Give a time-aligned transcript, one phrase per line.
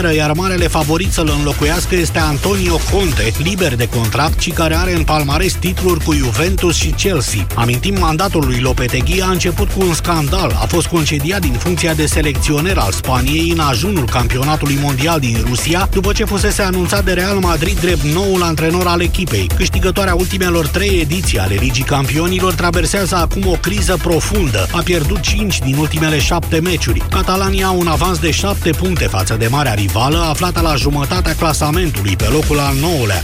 [0.00, 4.94] seară, iar marele favorit să-l înlocuiască este Antonio Conte, liber de contract și care are
[4.94, 7.46] în palmares titluri cu Juventus și Chelsea.
[7.54, 10.56] Amintim, mandatul lui Lopetegui a început cu un scandal.
[10.60, 15.88] A fost concediat din funcția de selecționer al Spaniei în ajunul campionatului mondial din Rusia,
[15.92, 19.50] după ce fusese anunțat de Real Madrid drept noul antrenor al echipei.
[19.56, 24.66] Câștigătoarea ultimelor trei ediții ale Ligii Campionilor traversează acum o criză profundă.
[24.72, 27.02] A pierdut 5 din ultimele 7 meciuri.
[27.10, 32.16] Catalania au un avans de 7 puncte față de marea rivală, aflată la jumătatea clasamentului,
[32.16, 33.22] pe locul al 9-lea.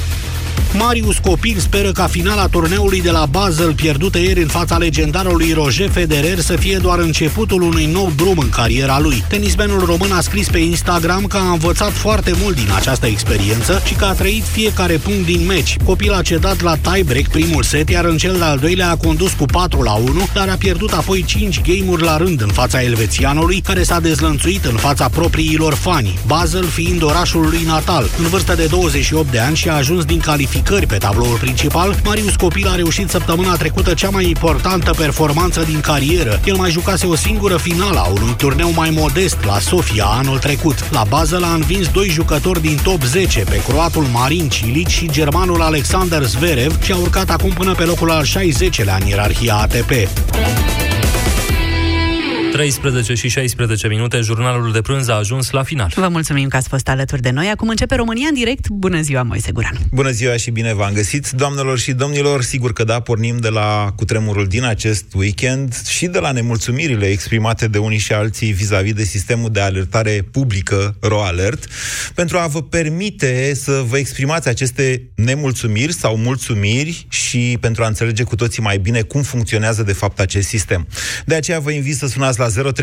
[0.72, 5.90] Marius Copil speră ca finala turneului de la Basel pierdută ieri în fața legendarului Roger
[5.90, 9.24] Federer să fie doar începutul unui nou drum în cariera lui.
[9.28, 13.94] Tenismenul român a scris pe Instagram că a învățat foarte mult din această experiență și
[13.94, 15.76] că a trăit fiecare punct din meci.
[15.84, 19.44] Copil a cedat la tiebreak primul set, iar în cel de-al doilea a condus cu
[19.44, 23.82] 4 la 1, dar a pierdut apoi 5 game-uri la rând în fața elvețianului, care
[23.82, 28.10] s-a dezlănțuit în fața propriilor fani, Basel fiind orașul lui natal.
[28.18, 31.94] În vârstă de 28 de ani și a ajuns din calificare calificări pe tabloul principal,
[32.04, 36.40] Marius Copil a reușit săptămâna trecută cea mai importantă performanță din carieră.
[36.44, 40.90] El mai jucase o singură finală a unui turneu mai modest la Sofia anul trecut.
[40.90, 45.62] La bază l-a învins doi jucători din top 10 pe croatul Marin Cilic și germanul
[45.62, 49.90] Alexander Zverev și a urcat acum până pe locul al 60-lea în ierarhia ATP.
[52.56, 55.92] 13 și 16 minute, jurnalul de prânz a ajuns la final.
[55.94, 57.48] Vă mulțumim că ați fost alături de noi.
[57.48, 58.68] Acum începe România în direct.
[58.68, 59.78] Bună ziua, Moise Guran.
[59.92, 61.30] Bună ziua și bine v-am găsit.
[61.30, 66.18] Doamnelor și domnilor, sigur că da, pornim de la cutremurul din acest weekend și de
[66.18, 71.66] la nemulțumirile exprimate de unii și alții vis-a-vis de sistemul de alertare publică RoAlert,
[72.14, 78.22] pentru a vă permite să vă exprimați aceste nemulțumiri sau mulțumiri și pentru a înțelege
[78.22, 80.86] cu toții mai bine cum funcționează de fapt acest sistem.
[81.24, 82.78] De aceea vă invit să sunați la la 0372069599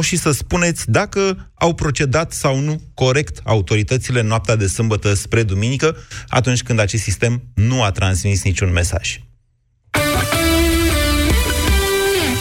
[0.00, 5.42] și să spuneți dacă au procedat sau nu corect autoritățile în noaptea de sâmbătă spre
[5.42, 5.96] duminică,
[6.28, 9.18] atunci când acest sistem nu a transmis niciun mesaj.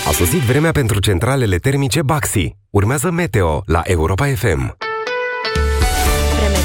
[0.07, 2.55] A sosit vremea pentru centralele termice Baxi.
[2.69, 4.82] Urmează Meteo la Europa FM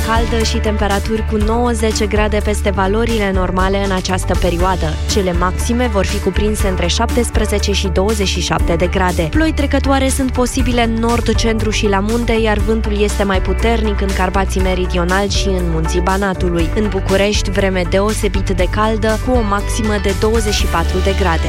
[0.08, 4.86] caldă și temperaturi cu 90 grade peste valorile normale în această perioadă.
[5.10, 9.22] Cele maxime vor fi cuprinse între 17 și 27 de grade.
[9.30, 14.00] Ploi trecătoare sunt posibile în nord, centru și la munte, iar vântul este mai puternic
[14.00, 16.68] în Carpații Meridional și în munții Banatului.
[16.74, 21.48] În București, vreme deosebit de caldă, cu o maximă de 24 de grade.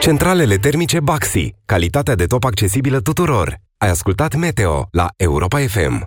[0.00, 1.54] Centralele termice Baxi.
[1.66, 3.56] Calitatea de top accesibilă tuturor.
[3.76, 6.06] Ai ascultat Meteo la Europa FM.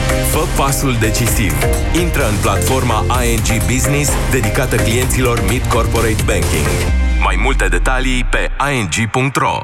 [0.31, 1.53] Fă pasul decisiv.
[2.01, 6.67] Intră în platforma ING Business dedicată clienților Mid Corporate Banking.
[7.23, 9.57] Mai multe detalii pe ing.ro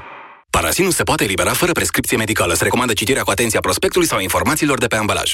[0.49, 2.53] Parasinul se poate elibera fără prescripție medicală.
[2.53, 5.33] Se recomandă citirea cu atenție a prospectului sau informațiilor de pe ambalaj.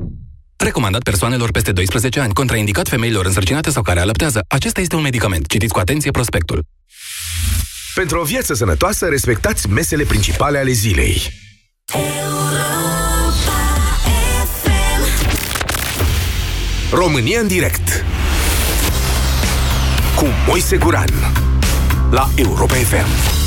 [0.61, 4.43] Recomandat persoanelor peste 12 ani, contraindicat femeilor însărcinate sau care alăptează.
[4.47, 5.47] Acesta este un medicament.
[5.47, 6.63] Citiți cu atenție prospectul.
[7.93, 11.21] Pentru o viață sănătoasă, respectați mesele principale ale zilei.
[16.91, 18.05] România în direct
[20.15, 21.09] cu Moise Guran
[22.11, 23.40] la Europa FM.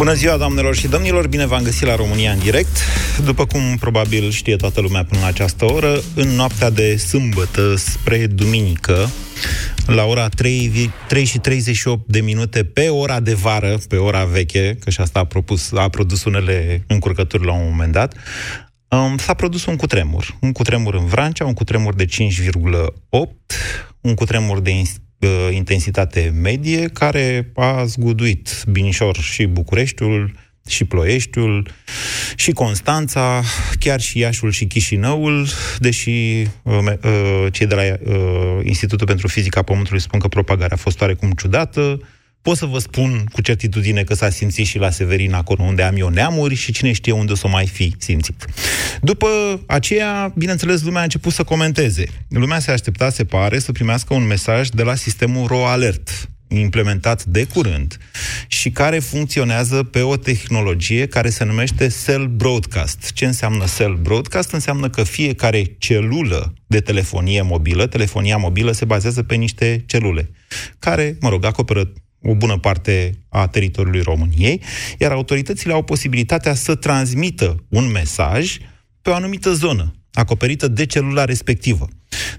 [0.00, 1.26] Bună ziua, doamnelor și domnilor!
[1.26, 2.78] Bine v-am găsit la România în direct.
[3.24, 8.26] După cum probabil știe toată lumea până la această oră, în noaptea de sâmbătă spre
[8.26, 9.10] duminică,
[9.86, 14.76] la ora 3, 3 și 38 de minute pe ora de vară, pe ora veche,
[14.80, 18.14] că și asta a, propus, a produs unele încurcături la un moment dat,
[18.88, 20.36] um, s-a produs un cutremur.
[20.40, 23.20] Un cutremur în Vrancea, un cutremur de 5,8,
[24.00, 24.70] un cutremur de
[25.20, 30.32] uh, intensitate medie, care a zguduit Binișor și Bucureștiul,
[30.68, 31.70] și Ploieștiul,
[32.36, 33.42] și Constanța,
[33.78, 35.46] chiar și Iașul și Chișinăul,
[35.78, 36.10] deși
[36.62, 41.00] uh, uh, cei de la uh, Institutul pentru Fizica Pământului spun că propagarea a fost
[41.00, 42.00] oarecum ciudată,
[42.42, 45.96] Pot să vă spun cu certitudine că s-a simțit și la Severin, acolo unde am
[45.96, 48.44] eu neamuri și cine știe unde o să mai fi simțit.
[49.00, 49.28] După
[49.66, 52.04] aceea, bineînțeles, lumea a început să comenteze.
[52.28, 57.24] Lumea se aștepta, se pare, să primească un mesaj de la sistemul RO Alert, implementat
[57.24, 57.98] de curând
[58.46, 63.12] și care funcționează pe o tehnologie care se numește cell broadcast.
[63.12, 64.52] Ce înseamnă cell broadcast?
[64.52, 70.30] Înseamnă că fiecare celulă de telefonie mobilă, telefonia mobilă se bazează pe niște celule
[70.78, 71.92] care, mă rog, acoperă
[72.22, 74.62] o bună parte a teritoriului României,
[74.98, 78.56] iar autoritățile au posibilitatea să transmită un mesaj
[79.02, 81.88] pe o anumită zonă, acoperită de celula respectivă.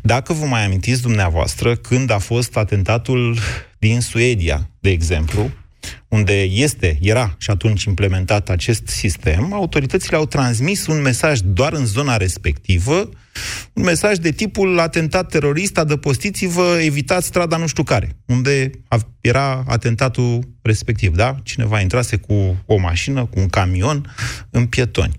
[0.02, 3.38] Dacă vă mai amintiți dumneavoastră, când a fost atentatul
[3.80, 5.52] din Suedia, de exemplu,
[6.08, 11.86] unde este, era și atunci implementat acest sistem, autoritățile au transmis un mesaj doar în
[11.86, 13.10] zona respectivă,
[13.74, 18.72] un mesaj de tipul atentat terorist, adăpostiți-vă, evitați strada nu știu care, unde
[19.22, 21.36] era atentatul respectiv, da?
[21.44, 24.16] Cineva intrase cu o mașină, cu un camion,
[24.50, 25.16] în pietoni.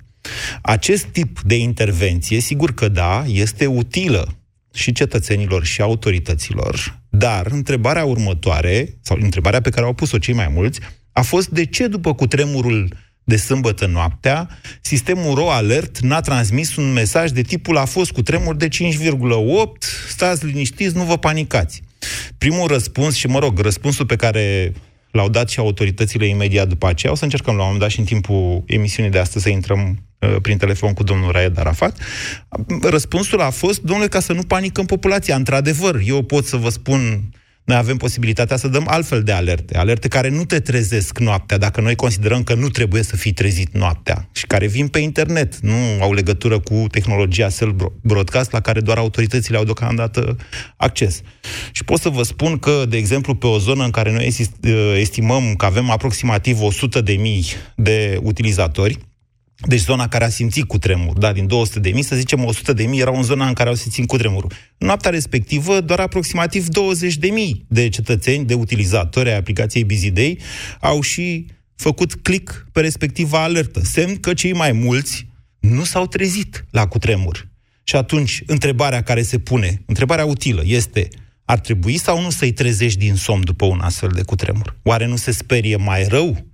[0.63, 4.37] Acest tip de intervenție, sigur că da, este utilă
[4.75, 10.49] și cetățenilor și autorităților, dar întrebarea următoare, sau întrebarea pe care au pus-o cei mai
[10.55, 10.81] mulți,
[11.13, 14.49] a fost de ce după cutremurul de sâmbătă noaptea,
[14.81, 18.73] sistemul RO Alert n-a transmis un mesaj de tipul a fost cu tremur de 5,8,
[20.09, 21.83] stați liniștiți, nu vă panicați.
[22.39, 24.73] Primul răspuns, și mă rog, răspunsul pe care
[25.11, 27.99] l-au dat și autoritățile imediat după aceea, o să încercăm la un moment dat și
[27.99, 30.12] în timpul emisiunii de astăzi să intrăm Uh,
[30.43, 31.99] prin telefon cu domnul Raed Arafat,
[32.83, 35.37] răspunsul a fost, domnule, ca să nu panicăm populația.
[35.37, 37.31] Într-adevăr, eu pot să vă spun
[37.65, 41.81] noi avem posibilitatea să dăm altfel de alerte, alerte care nu te trezesc noaptea, dacă
[41.81, 45.75] noi considerăm că nu trebuie să fii trezit noaptea și care vin pe internet, nu
[46.01, 50.37] au legătură cu tehnologia cell broadcast la care doar autoritățile au deocamdată
[50.77, 51.21] acces.
[51.73, 54.95] Și pot să vă spun că, de exemplu, pe o zonă în care noi uh,
[54.97, 57.45] estimăm că avem aproximativ 100 de mii
[57.77, 58.99] de utilizatori,
[59.67, 62.73] deci zona care a simțit cu tremur, da, din 200 de mii, să zicem 100
[62.73, 64.53] de mii erau în zona în care au simțit cu tremurul.
[64.79, 70.39] În noaptea respectivă, doar aproximativ 20 de mii de cetățeni, de utilizatori ai aplicației Bizidei,
[70.81, 73.81] au și făcut click pe respectiva alertă.
[73.85, 75.27] Semn că cei mai mulți
[75.59, 77.49] nu s-au trezit la cutremur.
[77.85, 81.09] Și atunci, întrebarea care se pune, întrebarea utilă, este
[81.45, 84.77] ar trebui sau nu să-i trezești din somn după un astfel de cutremur?
[84.83, 86.52] Oare nu se sperie mai rău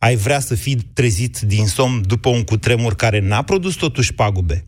[0.00, 4.66] ai vrea să fii trezit din somn după un cutremur care n-a produs totuși pagube?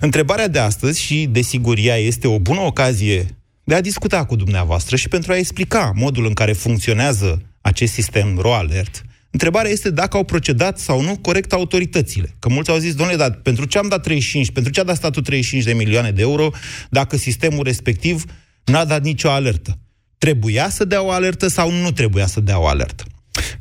[0.00, 3.26] Întrebarea de astăzi, și desigur ea este o bună ocazie
[3.64, 8.38] de a discuta cu dumneavoastră și pentru a explica modul în care funcționează acest sistem
[8.38, 12.36] RoAlert, Întrebarea este dacă au procedat sau nu corect autoritățile.
[12.38, 14.96] Că mulți au zis, domnule, dar pentru ce am dat 35, pentru ce a dat
[14.96, 16.50] statul 35 de milioane de euro
[16.88, 18.24] dacă sistemul respectiv
[18.64, 19.78] n-a dat nicio alertă?
[20.18, 23.04] Trebuia să dea o alertă sau nu trebuia să dea o alertă?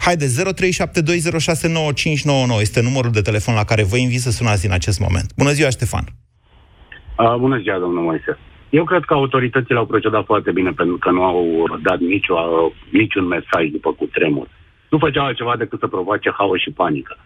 [0.06, 0.32] Haide, 0372069599
[2.60, 5.28] este numărul de telefon la care vă invit să sunați în acest moment.
[5.38, 6.06] Bună ziua, Ștefan!
[7.18, 8.38] Uh, bună ziua, domnul Moise.
[8.70, 12.36] Eu cred că autoritățile au procedat foarte bine pentru că nu au dat nicio,
[12.92, 14.48] niciun mesaj după cutremur.
[14.90, 17.18] Nu făceau altceva decât să provoace haos și panică.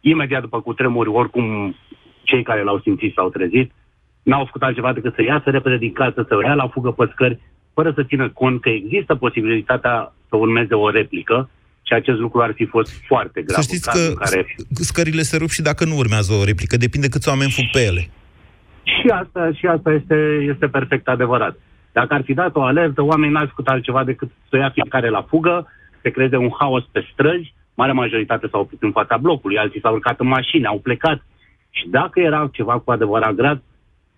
[0.00, 1.76] Imediat după cutremur, oricum
[2.22, 3.72] cei care l-au simțit s-au trezit,
[4.22, 7.40] n-au făcut altceva decât să iasă repede din casă, să ia la fugă pe scări,
[7.74, 11.50] fără să țină cont că există posibilitatea să urmeze o replică
[11.90, 13.62] și acest lucru ar fi fost foarte grav.
[13.62, 14.56] Să știți că care...
[14.70, 18.02] scările se rup și dacă nu urmează o replică, depinde câți oameni fug pe ele.
[18.82, 20.16] Și asta, și asta este,
[20.52, 21.54] este perfect adevărat.
[21.92, 25.22] Dacă ar fi dat o alertă, oamenii n-ar făcut altceva decât să ia fiecare la
[25.22, 25.66] fugă,
[26.02, 29.94] se creeze un haos pe străzi, marea majoritate s-au oprit în fața blocului, alții s-au
[29.94, 31.26] urcat în mașini, au plecat.
[31.70, 33.62] Și dacă era ceva cu adevărat grav,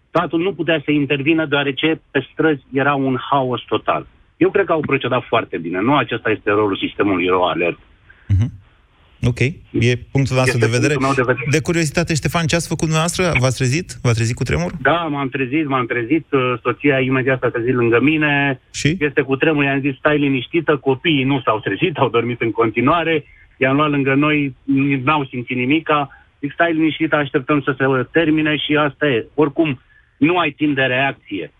[0.09, 4.07] statul nu putea să intervină deoarece pe străzi era un haos total.
[4.45, 5.81] Eu cred că au procedat foarte bine.
[5.81, 7.79] Nu acesta este rolul sistemului RO Alert.
[8.33, 8.51] Uh-huh.
[9.31, 9.41] Ok,
[9.89, 10.95] e punctul nostru de vedere.
[10.95, 11.47] de vedere.
[11.51, 13.25] De curiozitate, Ștefan, ce ați făcut dumneavoastră?
[13.43, 13.89] V-ați trezit?
[14.03, 14.71] V-ați trezit cu tremur?
[14.81, 16.27] Da, m-am trezit, m-am trezit.
[16.31, 18.61] Uh, soția imediat s-a trezit lângă mine.
[18.73, 18.97] Și?
[19.01, 23.25] Este cu tremur, i-am zis, stai liniștită, copiii nu s-au trezit, au dormit în continuare.
[23.57, 24.57] I-am luat lângă noi,
[25.05, 25.99] n-au simțit nimica.
[26.41, 29.27] Zic, stai liniștită, așteptăm să se termine și asta e.
[29.35, 29.81] Oricum,
[30.17, 31.53] nu ai timp de reacție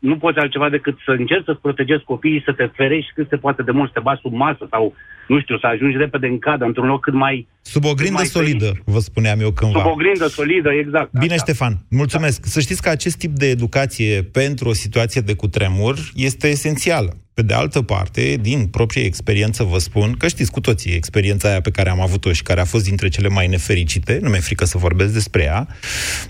[0.00, 3.62] nu poți altceva decât să încerci să-ți protejezi copiii, să te ferești cât se poate
[3.62, 4.94] de mult, să te bați sub masă sau,
[5.28, 7.48] nu știu, să ajungi repede în cadă, într-un loc cât mai...
[7.62, 8.82] Sub o grindă solidă, ferit.
[8.84, 9.80] vă spuneam eu cândva.
[9.80, 11.10] Sub o grindă solidă, exact.
[11.12, 11.42] Bine, așa.
[11.42, 12.40] Ștefan, mulțumesc.
[12.40, 12.48] Da.
[12.48, 17.12] Să știți că acest tip de educație pentru o situație de cutremur este esențială.
[17.40, 21.60] Pe de altă parte, din proprie experiență vă spun că știți cu toții experiența aia
[21.60, 24.64] pe care am avut-o și care a fost dintre cele mai nefericite, nu mi-e frică
[24.64, 25.66] să vorbesc despre ea,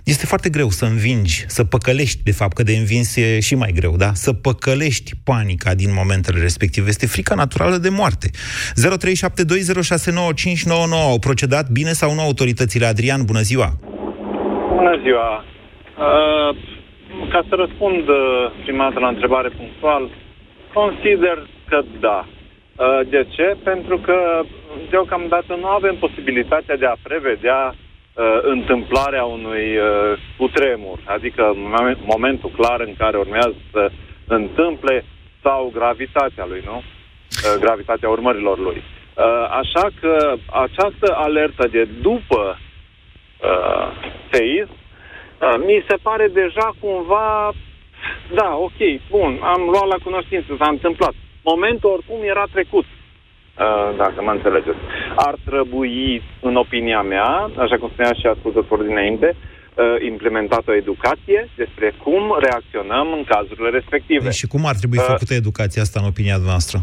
[0.05, 3.73] este foarte greu să învingi, să păcălești, de fapt, că de învins e și mai
[3.75, 4.11] greu, da?
[4.13, 6.89] Să păcălești panica din momentele respective.
[6.89, 8.31] Este frica naturală de moarte.
[8.31, 8.35] 0372069599
[11.11, 12.87] au procedat bine sau nu autoritățile?
[12.87, 13.69] Adrian, bună ziua!
[14.75, 15.45] Bună ziua!
[16.07, 16.57] Uh,
[17.33, 18.17] ca să răspund uh,
[18.65, 20.11] prima dată la întrebare punctual,
[20.73, 22.27] Consider că da.
[22.77, 23.57] Uh, de ce?
[23.65, 24.43] Pentru că
[24.91, 31.55] deocamdată nu avem posibilitatea de a prevedea uh, întâmplarea unui uh, cutremur, adică
[32.05, 33.91] momentul clar în care urmează să
[34.27, 35.05] întâmple
[35.43, 36.77] sau gravitatea lui, nu?
[36.77, 38.83] Uh, gravitatea urmărilor lui.
[39.21, 43.89] Uh, așa că această alertă de după uh,
[44.31, 44.71] seism
[45.41, 47.53] uh, mi se pare deja cumva
[48.35, 48.81] da, ok,
[49.11, 51.15] bun, am luat la cunoștință, s-a întâmplat.
[51.43, 54.83] Momentul oricum era trecut, uh, dacă mă înțelegeți.
[55.17, 61.49] Ar trebui, în opinia mea, așa cum spunea și ascultătorul dinainte, uh, implementată o educație
[61.57, 64.31] despre cum reacționăm în cazurile respective.
[64.31, 66.79] Și cum ar trebui uh, făcută educația asta, în opinia noastră?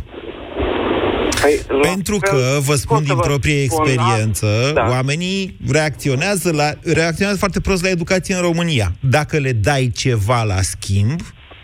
[1.41, 4.88] Păi, Pentru că, vă spun din proprie experiență, da.
[4.89, 8.88] oamenii reacționează, la, reacționează foarte prost la educație în România.
[9.00, 11.20] Dacă le dai ceva la schimb,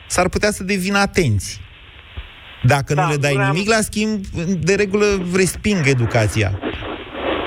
[0.07, 1.61] s-ar putea să devină atenți.
[2.63, 3.51] Dacă da, nu le dai vreau...
[3.51, 4.25] nimic la schimb,
[4.59, 6.59] de regulă resping educația.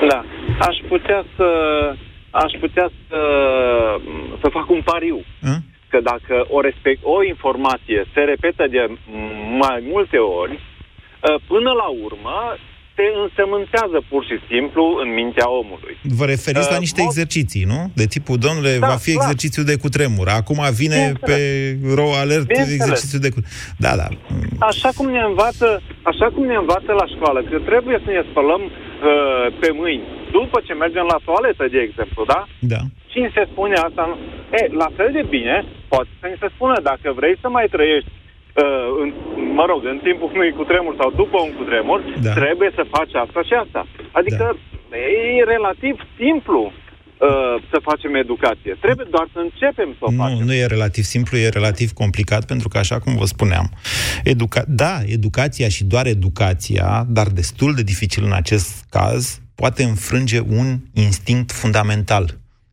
[0.09, 0.25] Da.
[0.59, 1.47] Aș putea să
[2.31, 3.19] aș putea să,
[4.41, 5.23] să fac un pariu.
[5.43, 5.57] A?
[5.89, 8.87] Că dacă o, respect, o informație se repetă de
[9.59, 10.76] mai multe ori, Uh,
[11.47, 12.37] până la urmă,
[12.97, 15.95] se însemântează pur și simplu în mintea omului.
[16.19, 17.09] Vă referiți uh, la niște mod...
[17.09, 17.79] exerciții, nu?
[18.01, 19.23] De tipul, domnule, da, va fi clar.
[19.23, 20.27] exercițiu de cutremur.
[20.41, 21.37] Acum vine pe
[21.97, 23.75] ro alert exercițiu de cutremur.
[23.85, 24.07] Da, da.
[24.71, 25.67] Așa cum ne învață,
[26.11, 28.71] așa cum ne învață la școală, că trebuie să ne spălăm uh,
[29.61, 30.07] pe mâini
[30.37, 32.41] după ce mergem la toaletă, de exemplu, da?
[32.73, 32.81] Da.
[33.11, 34.03] Cine se spune asta?
[34.59, 35.55] E, la fel de bine,
[35.87, 38.09] poate să ne se spună, dacă vrei să mai trăiești
[38.63, 39.09] uh, în,
[39.59, 42.33] mă rog, în timpul unui cutremur sau după un cutremur, da.
[42.41, 43.81] trebuie să faci asta și asta.
[44.19, 44.45] Adică
[44.89, 44.97] da.
[45.39, 48.77] e relativ simplu uh, să facem educație.
[48.85, 50.45] Trebuie doar să începem să o nu, facem.
[50.45, 53.67] Nu e relativ simplu, e relativ complicat, pentru că, așa cum vă spuneam,
[54.33, 60.39] educa- da, educația și doar educația, dar destul de dificil în acest caz, poate înfrânge
[60.39, 62.25] un instinct fundamental,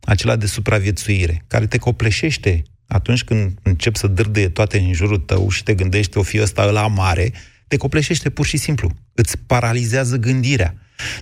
[0.04, 5.48] acela de supraviețuire, care te copleșește atunci când încep să dârdăie toate în jurul tău
[5.48, 7.32] și te gândești o fi ăsta la mare,
[7.68, 8.90] te copleșește pur și simplu.
[9.14, 10.74] Îți paralizează gândirea.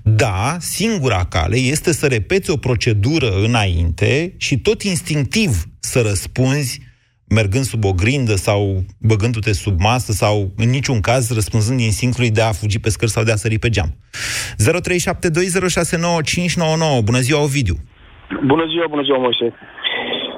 [0.02, 6.80] Da, singura cale este să repeți o procedură înainte și tot instinctiv să răspunzi
[7.38, 12.42] mergând sub o grindă sau băgându-te sub masă sau în niciun caz răspunzând instinctului de
[12.42, 13.88] a fugi pe scări sau de a sări pe geam.
[13.88, 13.94] 0372069599.
[17.04, 17.76] Bună ziua, Ovidiu!
[18.46, 19.54] Bună ziua, bună ziua, Moise!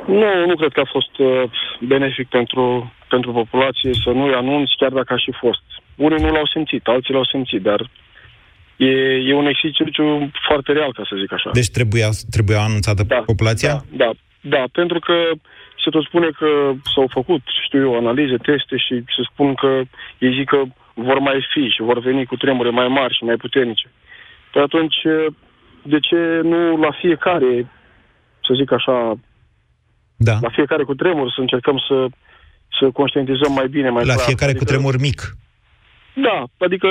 [0.07, 1.43] Nu, nu cred că a fost uh,
[1.81, 5.63] benefic pentru, pentru populație să nu-i anunți, chiar dacă a și fost.
[5.95, 7.91] Unii nu l-au simțit, alții l-au simțit, dar
[8.77, 8.91] e,
[9.29, 11.51] e un exercițiu foarte real, ca să zic așa.
[11.53, 13.75] Deci trebuia, trebuia anunțată da, populația?
[13.91, 15.15] Da, da, da, pentru că
[15.85, 19.81] se tot spune că s-au făcut, știu eu, analize, teste și se spun că
[20.19, 20.63] ei zic că
[20.95, 23.91] vor mai fi și vor veni cu tremure mai mari și mai puternice.
[24.53, 24.97] Păi atunci,
[25.83, 27.71] de ce nu la fiecare,
[28.47, 29.19] să zic așa,
[30.29, 30.37] da.
[30.47, 32.07] La fiecare cu tremur să încercăm să,
[32.79, 33.91] să conștientizăm mai bine.
[33.91, 34.27] Mai la clar.
[34.27, 35.19] fiecare adică, cu tremur mic.
[36.27, 36.89] Da, adică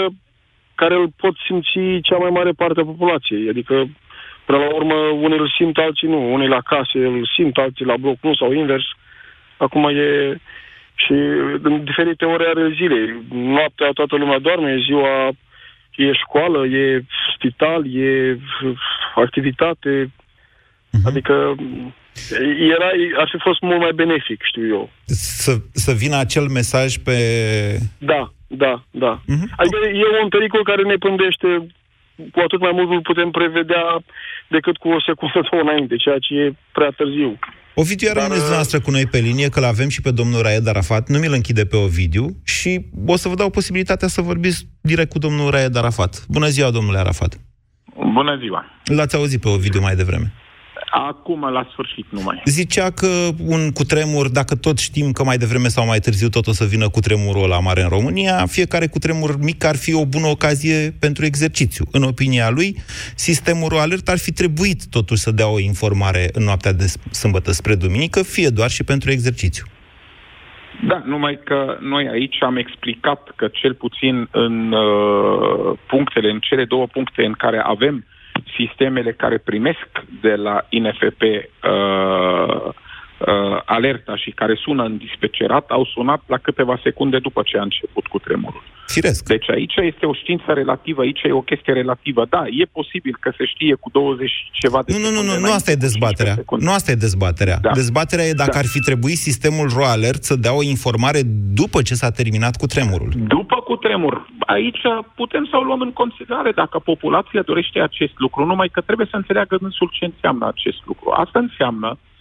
[0.75, 3.49] care îl pot simți cea mai mare parte a populației.
[3.49, 3.75] Adică,
[4.45, 6.33] până la urmă, unii îl simt, alții nu.
[6.33, 8.83] Unii la case îl simt, alții la bloc nu, sau invers.
[9.57, 10.37] Acum e...
[10.95, 11.13] Și
[11.61, 13.23] în diferite ore ale zilei.
[13.29, 15.31] Noaptea toată lumea doarme, e ziua
[15.95, 18.39] e școală, e spital, e
[19.15, 20.11] activitate.
[20.11, 21.05] Uh-huh.
[21.05, 21.55] Adică
[22.75, 22.89] era,
[23.21, 24.89] ar fi fost mult mai benefic, știu eu.
[25.05, 27.17] Să, să vină acel mesaj pe...
[27.97, 29.21] Da, da, da.
[29.21, 29.47] Uh-huh.
[29.57, 31.47] Adică e un pericol care ne pândește
[32.31, 34.03] cu atât mai mult nu putem prevedea
[34.47, 37.39] decât cu o secundă sau înainte, ceea ce e prea târziu.
[37.75, 41.09] Ovidiu, iar rămâneți noastră cu noi pe linie, că l-avem și pe domnul Raed Arafat.
[41.09, 45.19] Nu mi-l închide pe Ovidiu și o să vă dau posibilitatea să vorbiți direct cu
[45.19, 46.25] domnul Raed Arafat.
[46.27, 47.39] Bună ziua, domnule Arafat!
[48.13, 48.65] Bună ziua!
[48.83, 50.33] L-ați auzit pe Ovidiu mai devreme.
[50.95, 52.41] Acum, la sfârșit, nu mai.
[52.45, 53.07] Zicea că
[53.45, 56.89] un cutremur, dacă tot știm că mai devreme sau mai târziu tot o să vină
[56.89, 61.85] cutremurul la mare în România, fiecare cutremur mic ar fi o bună ocazie pentru exercițiu.
[61.91, 62.75] În opinia lui,
[63.15, 67.75] sistemul alert ar fi trebuit totuși să dea o informare în noaptea de sâmbătă spre
[67.75, 69.65] duminică, fie doar și pentru exercițiu.
[70.87, 76.65] Da, numai că noi aici am explicat că cel puțin în uh, punctele, în cele
[76.65, 78.05] două puncte în care avem
[78.55, 79.87] sistemele care primesc
[80.21, 82.73] de la INFP uh,
[83.27, 87.61] uh, alerta și care sună în dispecerat au sunat la câteva secunde după ce a
[87.61, 88.63] început cu tremurul.
[88.87, 89.25] Firesc.
[89.25, 92.25] Deci aici este o știință relativă, aici e o chestie relativă.
[92.29, 95.51] Da, e posibil că se știe cu 20 ceva de Nu, nu, nu, nu, nu
[95.51, 96.35] asta e dezbaterea.
[96.59, 97.57] Nu asta e dezbaterea.
[97.61, 97.71] Da.
[97.71, 98.57] Dezbaterea e dacă da.
[98.59, 101.21] ar fi trebuit sistemul RoAlert să dea o informare
[101.61, 103.11] după ce s-a terminat cu tremurul.
[103.15, 104.27] După cu tremur.
[104.39, 104.83] Aici
[105.15, 109.15] putem să o luăm în considerare dacă populația dorește acest lucru, numai că trebuie să
[109.15, 111.09] înțeleagă însul ce înseamnă acest lucru.
[111.09, 112.11] Asta înseamnă Uh,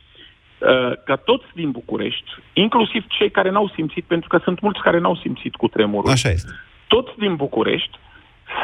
[1.05, 5.17] ca toți din București, inclusiv cei care n-au simțit, pentru că sunt mulți care n-au
[5.17, 6.51] simțit cu tremurul, Așa este.
[6.87, 7.99] toți din București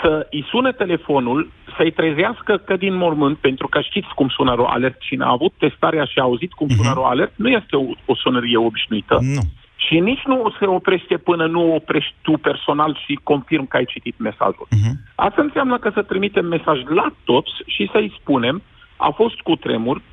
[0.02, 5.00] să îi sune telefonul, să-i trezească că din mormânt, pentru că știți cum sună alert,
[5.00, 7.11] cine a avut testarea și a auzit cum sună uh-huh.
[7.11, 9.19] alert, nu este o, o sonărie obișnuită.
[9.21, 9.40] Nu.
[9.76, 14.19] Și nici nu se oprește până nu oprești tu personal și confirm că ai citit
[14.19, 14.69] mesajul.
[14.71, 14.93] Uh-huh.
[15.14, 18.62] Asta înseamnă că să trimitem mesaj la toți și să-i spunem
[18.97, 20.05] a fost cu tremur 5,8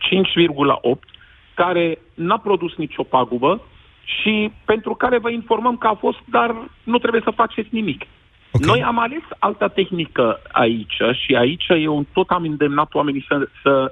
[1.55, 3.61] care n-a produs nicio pagubă
[4.03, 8.01] și pentru care vă informăm că a fost, dar nu trebuie să faceți nimic.
[8.51, 8.67] Okay.
[8.67, 13.91] Noi am ales alta tehnică aici și aici eu tot am îndemnat oamenii să, să,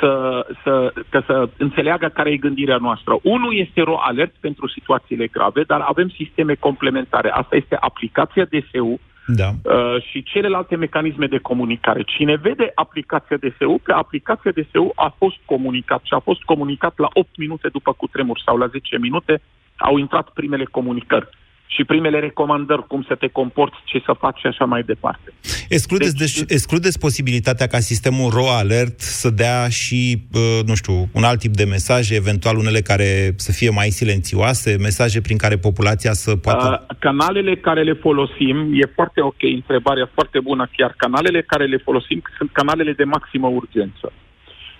[0.00, 3.18] să, să, că să înțeleagă care e gândirea noastră.
[3.22, 7.30] Unul este ro alert pentru situațiile grave, dar avem sisteme complementare.
[7.30, 9.50] Asta este aplicația DSU, da.
[9.62, 12.02] uh, și celelalte mecanisme de comunicare.
[12.02, 17.08] Cine vede aplicația DSU, pe aplicația DSU a fost comunicat și a fost comunicat la
[17.12, 19.42] 8 minute după cutremur sau la 10 minute
[19.76, 21.28] au intrat primele comunicări
[21.74, 25.28] și primele recomandări, cum să te comporți, ce să faci și așa mai departe.
[25.68, 30.00] Excludeți, deci, deci, excludeți posibilitatea ca sistemul RO Alert să dea și,
[30.34, 34.76] uh, nu știu, un alt tip de mesaje, eventual unele care să fie mai silențioase,
[34.80, 36.66] mesaje prin care populația să poată...
[36.70, 41.76] Uh, canalele care le folosim, e foarte ok, întrebarea foarte bună chiar, canalele care le
[41.76, 44.12] folosim sunt canalele de maximă urgență.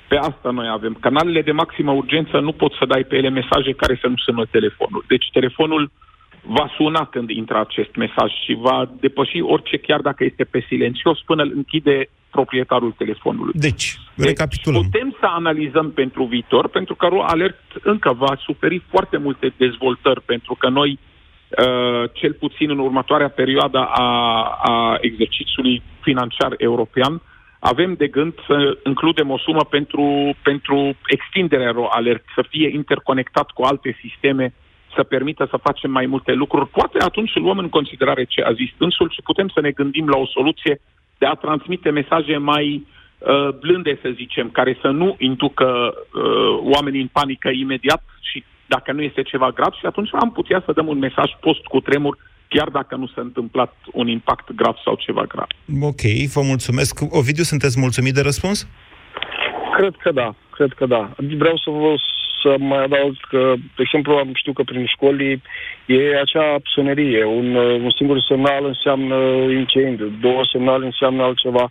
[0.08, 0.96] Pe asta noi avem.
[1.00, 4.44] Canalele de maximă urgență nu pot să dai pe ele mesaje care să nu sună
[4.50, 5.04] telefonul.
[5.08, 6.13] Deci telefonul uh,
[6.46, 11.18] va suna când intră acest mesaj și va depăși orice, chiar dacă este pe silențios,
[11.20, 13.52] până îl închide proprietarul telefonului.
[13.54, 14.80] Deci, recapitulăm.
[14.80, 20.20] Deci, putem să analizăm pentru viitor, pentru că Alert încă va suferi foarte multe dezvoltări,
[20.20, 24.08] pentru că noi, uh, cel puțin în următoarea perioadă a,
[24.62, 27.22] a exercițiului financiar european,
[27.58, 33.62] avem de gând să includem o sumă pentru, pentru extinderea Alert, să fie interconectat cu
[33.62, 34.54] alte sisteme
[34.94, 36.68] să permită să facem mai multe lucruri.
[36.68, 40.16] Poate atunci luăm în considerare ce a zis dânsul și putem să ne gândim la
[40.16, 40.80] o soluție
[41.18, 42.86] de a transmite mesaje mai
[43.18, 48.92] uh, blânde, să zicem, care să nu inducă uh, oamenii în panică imediat și dacă
[48.92, 52.18] nu este ceva grav și atunci am putea să dăm un mesaj post cu tremur
[52.48, 55.46] chiar dacă nu s-a întâmplat un impact grav sau ceva grav.
[55.80, 56.02] Ok,
[56.34, 57.00] vă mulțumesc.
[57.10, 58.68] Ovidiu, sunteți mulțumit de răspuns?
[59.76, 61.10] Cred că da, cred că da.
[61.16, 61.94] Vreau să vă
[62.44, 65.42] să mai adaug că, de exemplu, am știu că prin școli
[65.86, 67.24] e acea sonerie.
[67.24, 67.54] Un,
[67.86, 69.16] un singur semnal înseamnă
[69.60, 71.68] incendiu, două semnale înseamnă altceva.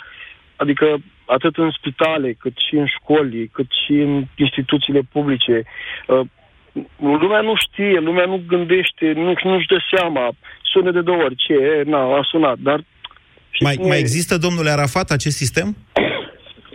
[0.56, 0.88] Adică
[1.26, 5.64] atât în spitale, cât și în școli, cât și în instituțiile publice.
[6.08, 6.26] Uh,
[7.00, 10.32] lumea nu știe, lumea nu gândește, nu, nu-și dă seama.
[10.72, 12.84] Sună de două ori, ce Na, a sunat, dar...
[13.60, 15.76] Mai, mai există, domnule Arafat, acest sistem?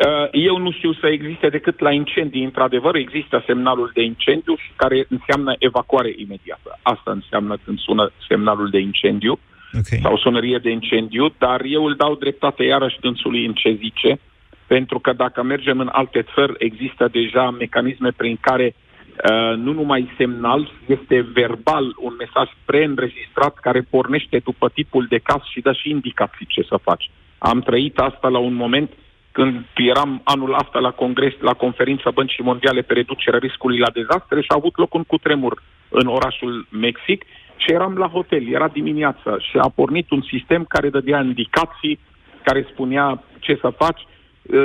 [0.06, 2.44] Uh, eu nu știu să existe decât la incendii.
[2.44, 6.78] Într-adevăr, există semnalul de incendiu care înseamnă evacuare imediată.
[6.82, 9.38] Asta înseamnă când sună semnalul de incendiu
[9.72, 9.98] okay.
[10.02, 14.20] sau sonărie de incendiu, dar eu îl dau dreptate iarăși dânsului în ce zice,
[14.66, 20.10] pentru că dacă mergem în alte țări, există deja mecanisme prin care uh, nu numai
[20.16, 25.90] semnal, este verbal un mesaj preînregistrat care pornește după tipul de caz și dă și
[25.90, 27.10] indicații ce să faci.
[27.38, 28.96] Am trăit asta la un moment uh,
[29.38, 34.40] când eram anul asta la congres, la conferința Băncii Mondiale pe reducerea riscului la dezastre
[34.40, 37.24] și a avut loc un cutremur în orașul Mexic
[37.56, 41.98] și eram la hotel, era dimineața și a pornit un sistem care dădea indicații,
[42.42, 44.02] care spunea ce să faci.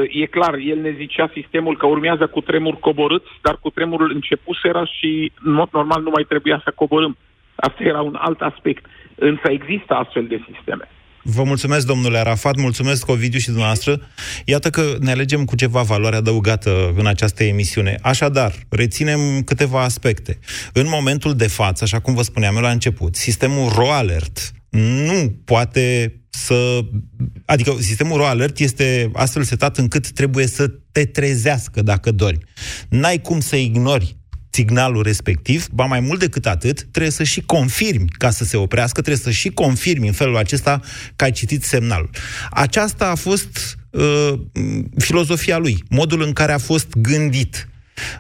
[0.08, 4.84] E clar, el ne zicea sistemul că urmează cu tremur coborâți, dar cu tremurul începuseră
[4.98, 7.18] și în mod normal nu mai trebuia să coborâm.
[7.56, 8.86] Asta era un alt aspect.
[9.16, 10.90] Însă există astfel de sisteme.
[11.26, 14.02] Vă mulțumesc, domnule Arafat, mulțumesc, Ovidiu și dumneavoastră.
[14.46, 17.98] Iată că ne alegem cu ceva valoare adăugată în această emisiune.
[18.02, 20.40] Așadar, reținem câteva aspecte.
[20.74, 26.16] În momentul de față, așa cum vă spuneam eu la început, sistemul RoAlert nu poate
[26.30, 26.80] să...
[27.46, 32.44] Adică sistemul RoAlert este astfel setat încât trebuie să te trezească dacă dormi.
[32.90, 34.18] N-ai cum să ignori
[34.54, 39.02] signalul respectiv, ba mai mult decât atât, trebuie să și confirmi ca să se oprească,
[39.02, 40.80] trebuie să și confirmi în felul acesta
[41.16, 42.10] că ai citit semnalul.
[42.52, 44.34] Aceasta a fost uh,
[44.98, 47.68] filozofia lui, modul în care a fost gândit.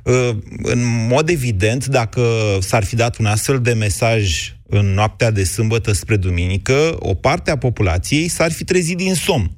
[0.03, 0.29] Uh,
[0.61, 2.21] în mod evident, dacă
[2.59, 7.51] s-ar fi dat un astfel de mesaj în noaptea de sâmbătă spre duminică, o parte
[7.51, 9.51] a populației s-ar fi trezit din somn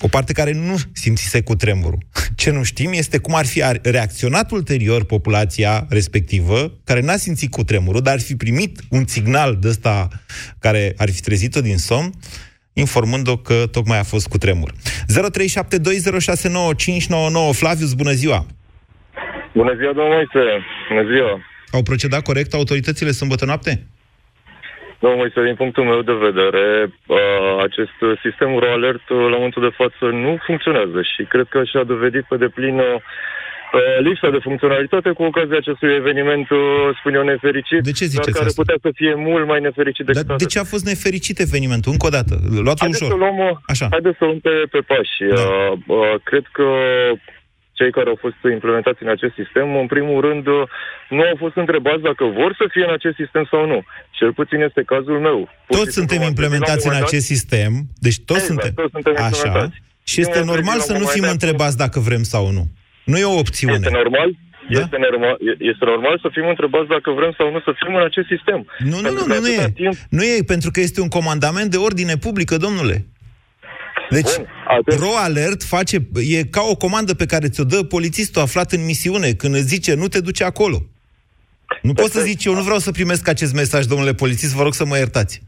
[0.00, 1.98] o parte care nu simțise cu tremurul.
[2.36, 7.64] Ce nu știm este cum ar fi reacționat ulterior populația respectivă, care n-a simțit cu
[7.64, 10.08] tremurul, dar ar fi primit un signal de ăsta
[10.58, 12.10] care ar fi trezit-o din somn,
[12.72, 14.72] informând-o că tocmai a fost cu tremur.
[14.72, 14.74] 0372069599
[17.52, 18.46] Flavius, bună ziua!
[19.54, 20.62] Bună ziua, domnul Moise!
[20.88, 21.40] Bună ziua!
[21.72, 23.86] Au procedat corect autoritățile sâmbătă noapte?
[25.00, 26.64] Domnul Moise, din punctul meu de vedere,
[27.66, 32.36] acest sistem RoAlert la momentul de față nu funcționează și cred că și-a dovedit pe
[32.36, 32.76] deplin
[34.06, 36.46] lipsa de funcționalitate cu ocazia acestui eveniment,
[36.98, 38.62] spun eu, nefericit, de ce ziceți dar care asta?
[38.62, 41.92] putea să fie mult mai nefericit decât Dar de ce a fost nefericit evenimentul?
[41.92, 42.34] Încă o dată,
[42.66, 43.10] luați-o Haideți ușor.
[43.14, 43.86] să luăm, Așa.
[43.90, 45.16] haideți să luăm pe, pe pași.
[45.34, 45.40] Da.
[45.40, 46.66] Uh, uh, cred că
[47.80, 50.62] cei care au fost implementați în acest sistem, în primul rând, uh,
[51.16, 53.78] nu au fost întrebați dacă vor să fie în acest sistem sau nu.
[54.18, 55.38] Cel puțin este cazul meu.
[55.68, 57.72] Pur Toți și simplu suntem m-am trezit la un implementați în moment dat- acest sistem,
[58.06, 58.72] deci toți Exact, suntem.
[58.80, 59.26] toți suntem Așa.
[59.28, 59.76] implementați.
[60.10, 61.98] Și este Eu m-am normal trezit să la un nu moment fim dat- întrebați dacă
[62.08, 62.64] vrem sau nu.
[63.10, 63.78] Nu e o opțiune.
[63.84, 64.30] Este normal?
[64.74, 64.80] Da?
[64.80, 65.36] Este, normal,
[65.72, 68.58] este normal să fim întrebați dacă vrem sau nu să fim în acest sistem.
[68.90, 69.64] Nu, nu, nu, nu, nu e.
[70.16, 72.96] Nu e, pentru că este un comandament de ordine publică, domnule.
[74.10, 74.30] Deci,
[74.98, 79.32] Ro Alert face, e ca o comandă pe care ți-o dă polițistul aflat în misiune,
[79.32, 80.78] când îți zice, nu te duce acolo.
[81.82, 84.74] Nu poți să zici, eu nu vreau să primesc acest mesaj, domnule polițist, vă rog
[84.74, 85.42] să mă iertați.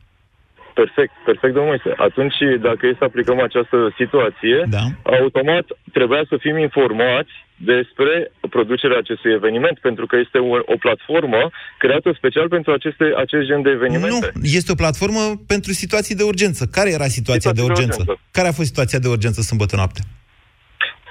[0.75, 1.93] Perfect, perfect, domnul Moise.
[1.97, 4.85] Atunci, dacă e să aplicăm această situație, da.
[5.03, 7.33] automat trebuia să fim informați
[7.65, 13.45] despre producerea acestui eveniment, pentru că este o, o platformă creată special pentru aceste, acest
[13.47, 14.31] gen de evenimente.
[14.35, 16.63] Nu, este o platformă pentru situații de urgență.
[16.79, 17.97] Care era situația Situații de de urgență?
[18.01, 18.21] urgență.
[18.31, 20.01] Care a fost situația de urgență sâmbătă noapte?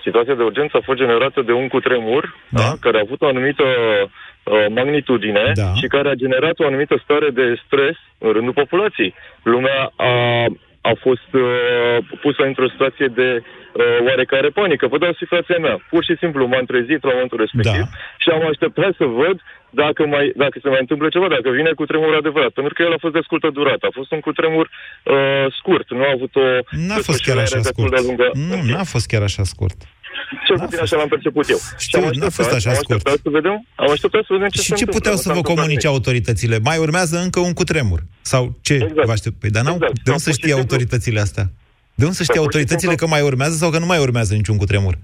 [0.03, 2.61] Situația de urgență a fost generată de un cutremur da.
[2.61, 5.73] Da, care a avut o anumită uh, magnitudine Da.
[5.73, 9.13] și care a generat o anumită stare de stres în rândul populației.
[9.43, 10.11] Lumea a,
[10.81, 14.87] a fost uh, pusă într-o situație de uh, oarecare panică.
[14.87, 15.75] Vă dau situația mea.
[15.89, 17.97] Pur și simplu m-am trezit la momentul respectiv Da.
[18.23, 19.37] și am așteptat să văd
[19.69, 22.51] dacă, mai, dacă se mai întâmplă ceva, dacă vine cu tremur adevărat.
[22.59, 23.85] Pentru că el a fost de scurtă durată.
[23.85, 24.65] A fost un cutremur
[25.03, 25.87] uh, scurt.
[25.91, 26.45] Nu a avut o
[26.87, 27.93] N-a fost chiar așa desfășurare destul scurt.
[27.95, 28.27] de lungă.
[28.49, 29.77] Nu, n-a fost chiar așa scurt.
[30.47, 31.57] Cel puțin așa l-am perceput eu.
[31.57, 32.97] Și Știu, am n-a așteptat- fost așa am scurt.
[32.97, 34.95] așteptat Să vedem, am așteptat să vedem ce Și se ce întâmplă.
[34.97, 35.97] puteau Nu să s-a vă întâmplat comunice nimic.
[35.97, 36.55] autoritățile?
[36.69, 37.99] Mai urmează încă un cutremur?
[38.31, 39.05] Sau ce Exact.
[39.09, 39.35] vă aștept?
[39.41, 39.93] Păi, dar n-au, Exact.
[40.05, 41.45] de unde să Sau pur și știe simplu- autoritățile astea?
[41.99, 43.89] De unde să știe Sau pur și autoritățile că simplu- mai urmează sau că nu
[43.91, 44.95] mai urmează niciun cutremur?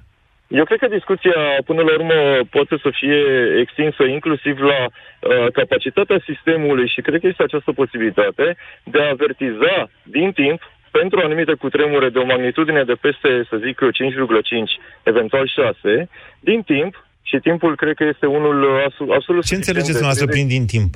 [0.61, 1.37] Eu cred că discuția,
[1.69, 2.17] până la urmă,
[2.55, 3.19] poate să fie
[3.63, 8.45] extinsă inclusiv la uh, capacitatea sistemului și cred că este această posibilitate
[8.93, 9.75] de a avertiza
[10.17, 10.59] din timp
[10.99, 14.71] pentru anumite cutremure de o magnitudine de peste, să zic, 5,5,
[15.11, 16.09] eventual 6,
[16.49, 16.93] din timp,
[17.29, 20.91] și timpul cred că este unul uh, abso- absolut Ce înțelegeți dumneavoastră prin din timp?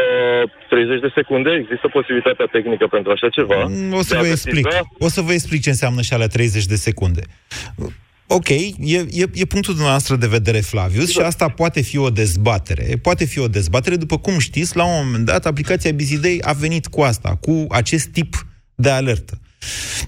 [0.00, 3.58] Uh, 30 de secunde, există posibilitatea tehnică pentru așa ceva.
[3.68, 4.66] Mm, O să De vă a explic.
[4.66, 7.22] avertiza- O să vă explic ce înseamnă și alea 30 de secunde.
[8.26, 12.84] Ok, e, e, e punctul dumneavoastră de vedere, Flavius, și asta poate fi o dezbatere.
[13.02, 16.86] Poate fi o dezbatere, după cum știți, la un moment dat, aplicația Bizidei a venit
[16.86, 18.34] cu asta, cu acest tip
[18.82, 19.40] de alertă.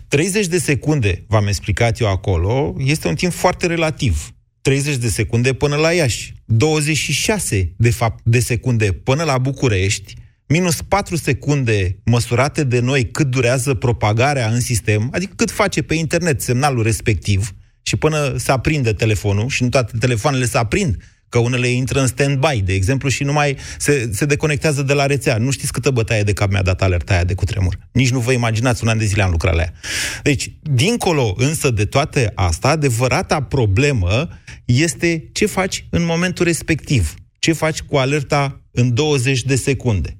[0.08, 4.34] 30 de secunde, v-am explicat eu acolo, este un timp foarte relativ.
[4.60, 10.14] 30 de secunde până la Iași, 26 de fapt de secunde până la București,
[10.46, 15.94] minus 4 secunde măsurate de noi cât durează propagarea în sistem, adică cât face pe
[15.94, 20.96] internet semnalul respectiv și până se aprinde telefonul și nu toate telefoanele se aprind,
[21.28, 25.06] că unele intră în stand-by, de exemplu, și nu mai se, se deconectează de la
[25.06, 25.36] rețea.
[25.36, 27.78] Nu știți câtă bătaie de cap mi-a dat alerta aia de cutremur.
[27.92, 29.72] Nici nu vă imaginați, un an de zile am lucrat la ea.
[30.22, 34.28] Deci, dincolo însă de toate asta, adevărata problemă
[34.64, 37.14] este ce faci în momentul respectiv.
[37.38, 40.18] Ce faci cu alerta în 20 de secunde.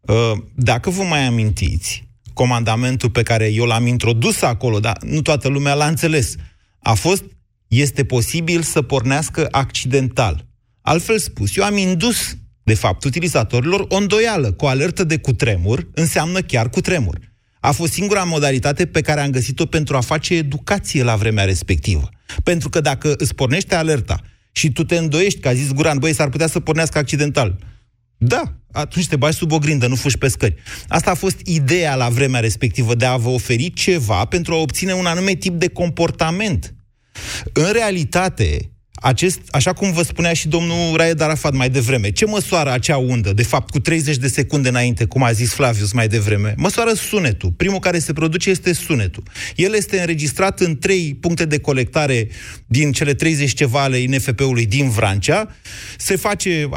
[0.00, 5.48] Uh, Dacă vă mai amintiți, comandamentul pe care eu l-am introdus acolo, dar nu toată
[5.48, 6.34] lumea l-a înțeles,
[6.82, 7.24] a fost,
[7.68, 10.46] este posibil să pornească accidental.
[10.80, 14.52] Altfel spus, eu am indus, de fapt, utilizatorilor o îndoială.
[14.52, 17.18] Cu o alertă de cutremur înseamnă chiar cutremur.
[17.60, 22.08] A fost singura modalitate pe care am găsit-o pentru a face educație la vremea respectivă.
[22.42, 24.20] Pentru că dacă îți pornește alerta
[24.52, 27.58] și tu te îndoiești, că a zis Guran, băi, s-ar putea să pornească accidental.
[28.16, 30.54] Da, atunci te bagi sub o grindă, nu fugi pe scări.
[30.88, 34.92] Asta a fost ideea la vremea respectivă, de a vă oferi ceva pentru a obține
[34.92, 36.74] un anume tip de comportament.
[37.52, 42.70] În realitate, acest, așa cum vă spunea și domnul Raed Arafat mai devreme, ce măsoară
[42.70, 46.54] acea undă, de fapt, cu 30 de secunde înainte, cum a zis Flavius mai devreme?
[46.56, 47.50] Măsoară sunetul.
[47.50, 49.22] Primul care se produce este sunetul.
[49.56, 52.28] El este înregistrat în trei puncte de colectare
[52.66, 55.56] din cele 30 ceva ale INFP-ului din Vrancea.
[55.98, 56.68] Se face,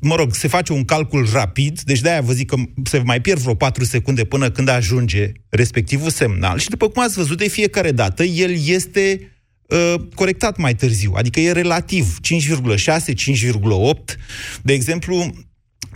[0.00, 3.40] mă rog, se face un calcul rapid, deci de-aia vă zic că se mai pierd
[3.40, 6.58] vreo 4 secunde până când ajunge respectivul semnal.
[6.58, 9.33] Și după cum ați văzut, de fiecare dată, el este
[9.74, 14.16] Uh, corectat mai târziu, adică e relativ, 5,6, 5,8.
[14.62, 15.34] De exemplu,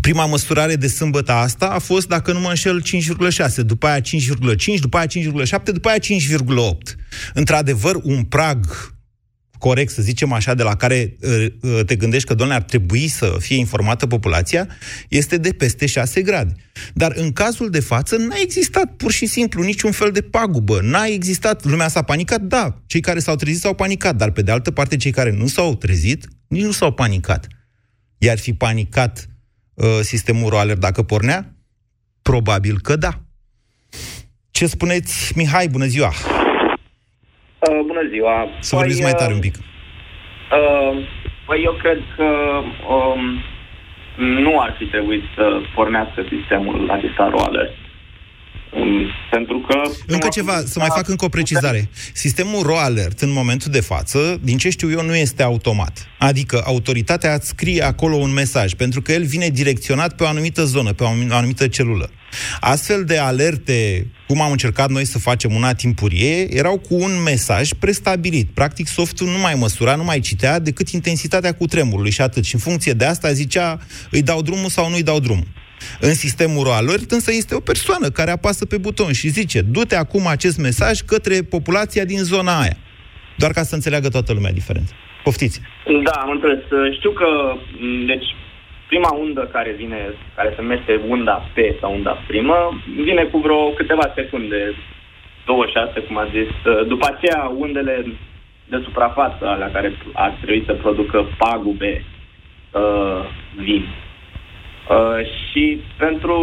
[0.00, 4.78] prima măsurare de sâmbătă asta a fost, dacă nu mă înșel, 5,6, după aia 5,5,
[4.80, 6.94] după aia 5,7, după aia 5,8.
[7.34, 8.66] Într-adevăr, un prag
[9.58, 13.08] corect, să zicem așa, de la care uh, uh, te gândești că, doamne, ar trebui
[13.08, 14.68] să fie informată populația,
[15.08, 16.54] este de peste 6 grade.
[16.94, 20.80] Dar în cazul de față n-a existat pur și simplu niciun fel de pagubă.
[20.82, 24.50] N-a existat, lumea s-a panicat, da, cei care s-au trezit s-au panicat, dar pe de
[24.50, 27.46] altă parte cei care nu s-au trezit, nici nu s-au panicat.
[28.18, 29.28] Iar fi panicat
[29.74, 31.56] uh, sistemul ROALER dacă pornea?
[32.22, 33.20] Probabil că da.
[34.50, 36.12] Ce spuneți, Mihai, bună ziua!
[37.58, 38.48] Uh, bună ziua.
[38.58, 39.54] Să păi, vorbiți mai tare un pic.
[39.56, 41.06] Uh,
[41.46, 42.28] păi eu cred că
[42.94, 43.40] um,
[44.16, 47.70] nu ar fi trebuit să pornească sistemul acesta roader.
[48.72, 49.90] Um, pentru că...
[50.06, 51.88] Încă ceva, să mai fac încă o precizare.
[52.12, 56.06] Sistemul RoAlert, în momentul de față, din ce știu eu, nu este automat.
[56.18, 60.64] Adică autoritatea îți scrie acolo un mesaj, pentru că el vine direcționat pe o anumită
[60.64, 62.10] zonă, pe o anumită celulă.
[62.60, 67.70] Astfel de alerte, cum am încercat noi să facem una timpurie, erau cu un mesaj
[67.78, 68.50] prestabilit.
[68.54, 72.44] Practic, softul nu mai măsura, nu mai citea decât intensitatea cu tremurului și atât.
[72.44, 73.78] Și în funcție de asta zicea,
[74.10, 75.46] îi dau drumul sau nu îi dau drumul.
[76.00, 80.26] În sistemul alert însă este o persoană care apasă pe buton și zice, du-te acum
[80.26, 82.76] acest mesaj către populația din zona aia.
[83.36, 84.94] Doar ca să înțeleagă toată lumea diferența.
[85.24, 85.60] Poftiți.
[86.02, 86.62] Da, am înțeles.
[86.98, 87.28] Știu că,
[88.06, 88.28] deci,
[88.88, 90.00] prima undă care vine,
[90.36, 94.74] care se numește unda P sau unda primă, vine cu vreo câteva secunde,
[95.46, 96.52] 26, cum a zis.
[96.86, 97.94] După aceea, undele
[98.68, 102.04] de suprafață, alea care ar trebui să producă pagube,
[102.72, 103.20] uh,
[103.56, 103.84] vin.
[104.88, 105.20] Uh,
[105.50, 106.36] și pentru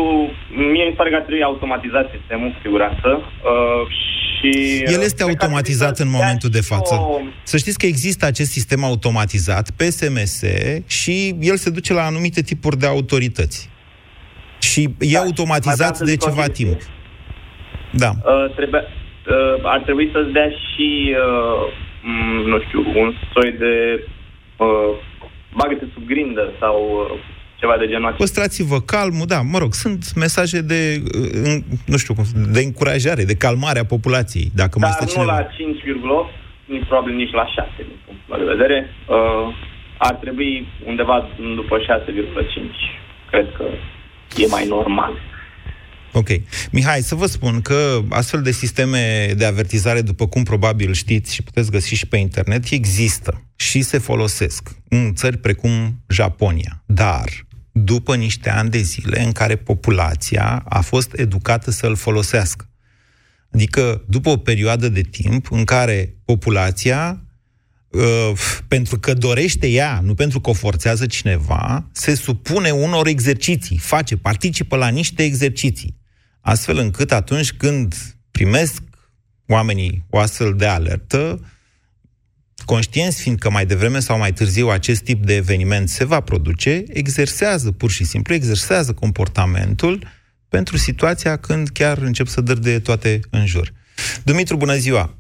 [0.50, 3.22] mie mi pare că ar trebui automatizat sistemul, cu siguranță.
[3.44, 3.88] Uh,
[4.36, 6.94] și El este automatizat în momentul de față.
[6.94, 7.20] O...
[7.44, 10.44] Să știți că există acest sistem automatizat pe SMS
[10.88, 13.70] și el se duce la anumite tipuri de autorități.
[14.60, 16.78] Și e da, automatizat de ceva timp.
[17.92, 18.12] Da.
[18.26, 24.04] Uh, trebuie, uh, ar trebui să-ți dea și, uh, nu știu, un soi de
[24.58, 24.92] uh,
[25.56, 27.20] bagă sub grindă sau uh,
[27.60, 28.24] ceva de genul acesta.
[28.24, 31.02] Păstrați-vă calmul, da, mă rog, sunt mesaje de,
[31.46, 35.12] uh, nu știu cum, de încurajare, de calmare a populației, dacă Dar mai este nu
[35.12, 35.40] cineva.
[35.40, 36.32] la 5,8,
[36.66, 38.78] nici probabil nici la 6, din punctul de vedere.
[39.08, 39.48] Uh,
[39.98, 41.82] ar trebui undeva după 6,5.
[43.32, 43.66] Cred că
[44.38, 45.14] e mai normal.
[46.18, 46.28] Ok.
[46.72, 51.44] Mihai, să vă spun că astfel de sisteme de avertizare, după cum probabil știți și
[51.44, 56.84] puteți găsi și pe internet, există și se folosesc în țări precum Japonia.
[56.86, 57.30] Dar
[57.72, 62.70] după niște ani de zile în care populația a fost educată să-l folosească.
[63.52, 67.26] Adică după o perioadă de timp în care populația
[67.90, 68.32] uh,
[68.68, 74.18] pentru că dorește ea, nu pentru că o forțează cineva, se supune unor exerciții, face,
[74.18, 76.04] participă la niște exerciții
[76.46, 77.94] astfel încât atunci când
[78.32, 78.84] primesc
[79.48, 81.40] oamenii o astfel de alertă,
[82.66, 86.84] conștienți fiind că mai devreme sau mai târziu acest tip de eveniment se va produce,
[86.88, 90.00] exersează pur și simplu, exersează comportamentul
[90.50, 93.68] pentru situația când chiar încep să dărde toate în jur.
[94.26, 95.14] Dumitru, bună ziua!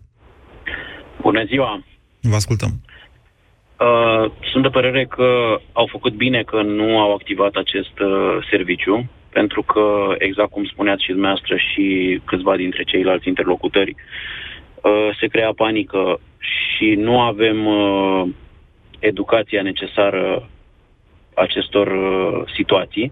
[1.21, 1.83] Bună ziua!
[2.21, 2.71] Vă ascultăm.
[3.79, 9.09] Uh, sunt de părere că au făcut bine că nu au activat acest uh, serviciu,
[9.39, 11.86] pentru că, exact cum spuneați și dumneavoastră și
[12.26, 18.24] câțiva dintre ceilalți interlocutori, uh, se crea panică și nu avem uh,
[19.00, 20.50] educația necesară
[21.34, 23.12] acestor uh, situații,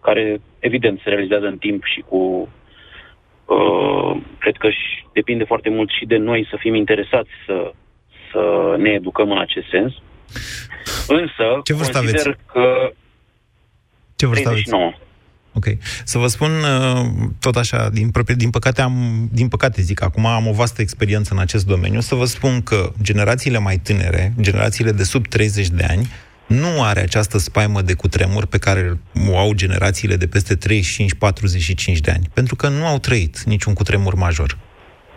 [0.00, 2.48] care, evident, se realizează în timp și cu
[4.38, 7.72] cred că și depinde foarte mult și de noi să fim interesați să,
[8.32, 9.92] să ne educăm în acest sens.
[11.08, 12.52] Însă, Ce vârstă consider aveți?
[12.52, 12.92] că
[14.16, 14.84] Ce vârstă 39.
[14.84, 15.02] aveți?
[15.54, 15.66] Ok.
[16.04, 17.06] Să vă spun uh,
[17.38, 21.32] tot așa, din, proprie, din, păcate am, din păcate zic, acum am o vastă experiență
[21.32, 25.84] în acest domeniu, să vă spun că generațiile mai tinere, generațiile de sub 30 de
[25.88, 26.10] ani,
[26.46, 30.58] nu are această spaimă de cutremur pe care o au generațiile de peste 35-45
[32.00, 34.58] de ani, pentru că nu au trăit niciun cutremur major.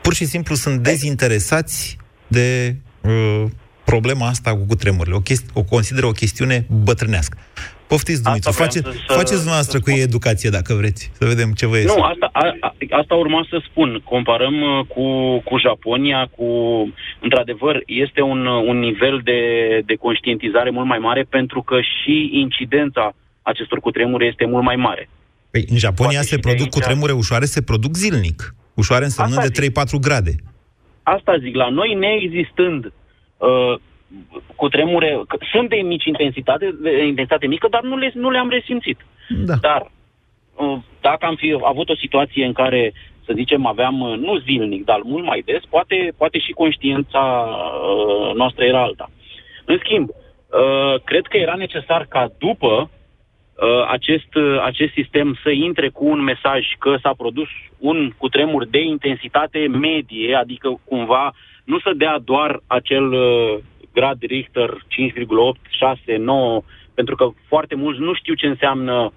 [0.02, 1.98] Pur și simplu sunt dezinteresați
[2.28, 3.46] de uh,
[3.84, 5.16] problema asta cu cutremurile.
[5.16, 7.38] O, chesti- o consideră o chestiune bătrânească.
[7.88, 11.76] Poftiți, Dumitru, face, să- faceți dumneavoastră cu ei educație, dacă vreți, să vedem ce vă
[11.78, 11.94] iese.
[11.98, 14.02] Nu, asta, a, a, asta urma să spun.
[14.04, 15.04] Comparăm uh, cu,
[15.40, 16.46] cu Japonia, cu...
[17.22, 19.40] Într-adevăr, este un, uh, un nivel de,
[19.86, 25.10] de conștientizare mult mai mare pentru că și incidența acestor cutremure este mult mai mare.
[25.52, 28.56] Păi, în Japonia Poate se și de produc aici- cutremure ușoare, se produc zilnic.
[28.74, 30.36] Ușoare însemnând Asta de 3-4 grade.
[31.04, 33.80] Asta zic, la noi neexistând uh,
[34.56, 38.50] cu tremure, că sunt de mici intensitate, de intensitate mică, dar nu, le, nu le-am
[38.50, 39.06] resimțit.
[39.46, 39.56] Da.
[39.56, 39.92] Dar
[40.56, 42.94] uh, dacă am fi avut o situație în care,
[43.26, 48.36] să zicem, aveam, uh, nu zilnic, dar mult mai des, poate, poate și conștiința uh,
[48.36, 49.10] noastră era alta.
[49.66, 55.50] În schimb, uh, cred că era necesar ca după uh, acest, uh, acest sistem să
[55.50, 61.80] intre cu un mesaj că s-a produs un cutremur de intensitate medie, adică cumva nu
[61.80, 63.14] să dea doar acel
[63.98, 69.14] uh, grad Richter 5,8, 6, 9, pentru că foarte mulți nu știu ce înseamnă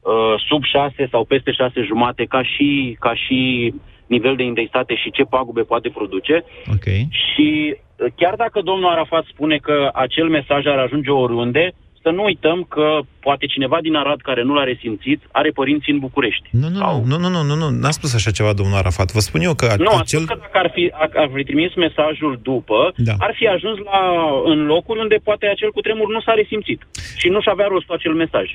[0.00, 3.72] uh, sub 6 sau peste 6 jumate ca și, ca și
[4.06, 6.44] nivel de intensitate și ce pagube poate produce.
[6.74, 6.86] Ok.
[7.10, 12.22] Și uh, chiar dacă domnul Arafat spune că acel mesaj ar ajunge oriunde, să nu
[12.24, 12.86] uităm că
[13.20, 16.48] poate cineva din Arad care nu l-a resimțit are părinți în București.
[16.50, 17.04] Nu, nu, sau...
[17.10, 19.12] nu, nu, nu, nu, nu, n-a spus așa ceva domnul Arafat.
[19.12, 19.74] Vă spun eu că...
[19.78, 20.24] Nu, acel...
[20.26, 20.92] că dacă ar fi,
[21.24, 23.14] ar fi trimis mesajul după, da.
[23.18, 24.00] ar fi ajuns la,
[24.44, 26.80] în locul unde poate acel cutremur nu s-a resimțit
[27.16, 28.46] și nu-și avea rostul acel mesaj.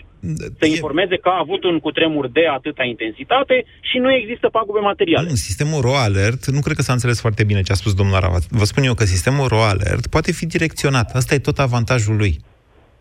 [0.60, 5.29] Să informeze că a avut un cutremur de atâta intensitate și nu există pagube materiale.
[5.29, 8.43] Nu, sistemul RoAlert, nu cred că s-a înțeles foarte bine ce a spus domnul Arafat.
[8.49, 11.12] Vă spun eu că sistemul Ro Alert poate fi direcționat.
[11.15, 12.34] Asta e tot avantajul lui.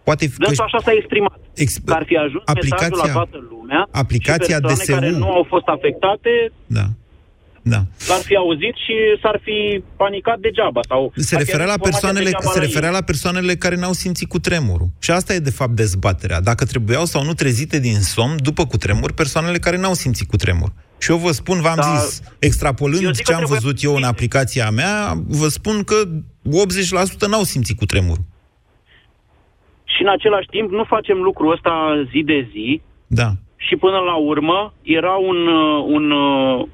[0.05, 0.37] Poate fi...
[0.39, 1.39] Dânsul așa s-a exprimat.
[1.55, 4.93] Ex- Că ar fi ajuns aplicația- mesajul la toată lumea aplicația și persoane DSU.
[4.93, 6.31] care nu au fost afectate
[6.67, 6.87] Da.
[7.73, 7.81] Da.
[8.09, 10.81] l-ar fi auzit și s-ar fi panicat degeaba.
[10.89, 12.95] Sau Se ar fi referea la avut informația persoanele, degeaba se la referea ei.
[12.95, 14.89] la persoanele care n-au simțit cu tremurul.
[14.99, 16.41] Și asta e de fapt dezbaterea.
[16.41, 20.71] Dacă trebuiau sau nu trezite din somn după cutremur persoanele care n-au simțit cu tremur.
[20.99, 21.97] Și eu vă spun, v-am Da.
[21.97, 25.83] zis, extrapolând Eu zic că ce am trebuie- văzut eu în aplicația mea, vă spun
[25.85, 25.95] că
[26.51, 28.19] 80% n-au simțit cu tremur.
[29.95, 33.29] Și în același timp nu facem lucrul ăsta zi de zi Da.
[33.57, 36.67] și până la urmă era un, uh, un, uh,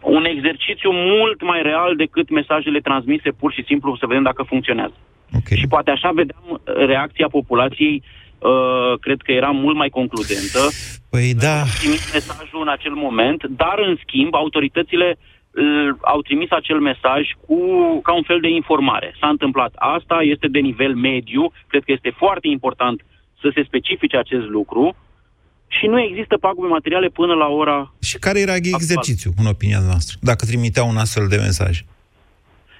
[0.00, 4.94] un exercițiu mult mai real decât mesajele transmise pur și simplu să vedem dacă funcționează.
[5.36, 5.58] Okay.
[5.58, 8.02] Și poate așa vedeam uh, reacția populației,
[8.38, 10.60] uh, cred că era mult mai concludentă.
[11.10, 11.62] Păi da.
[11.78, 15.29] trimis mesajul în acel moment, dar în schimb autoritățile uh,
[16.00, 17.56] au trimis acel mesaj cu
[18.02, 19.14] ca un fel de informare.
[19.20, 23.04] S-a întâmplat asta, este de nivel mediu, cred că este foarte important
[23.40, 24.96] să se specifice acest lucru
[25.66, 30.16] și nu există pagube materiale până la ora Și care era exercițiu, în opinia noastră,
[30.20, 31.82] dacă trimiteau un astfel de mesaj?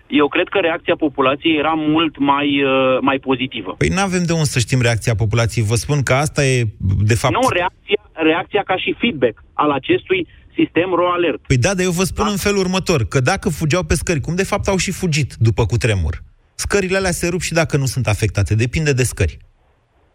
[0.06, 3.74] Eu cred că reacția populației era mult mai, uh, mai pozitivă.
[3.78, 5.64] Păi nu avem de unde să știm reacția populației.
[5.64, 6.64] Vă spun că asta e,
[7.11, 7.35] de fapt...
[7.35, 10.26] Nu, reacția, reacția ca și feedback al acestui
[10.61, 11.40] sistem RO Alert.
[11.46, 14.35] Păi da, dar eu vă spun în felul următor, că dacă fugeau pe scări, cum
[14.35, 16.23] de fapt au și fugit după cutremur,
[16.55, 19.38] scările alea se rup și dacă nu sunt afectate, depinde de scări.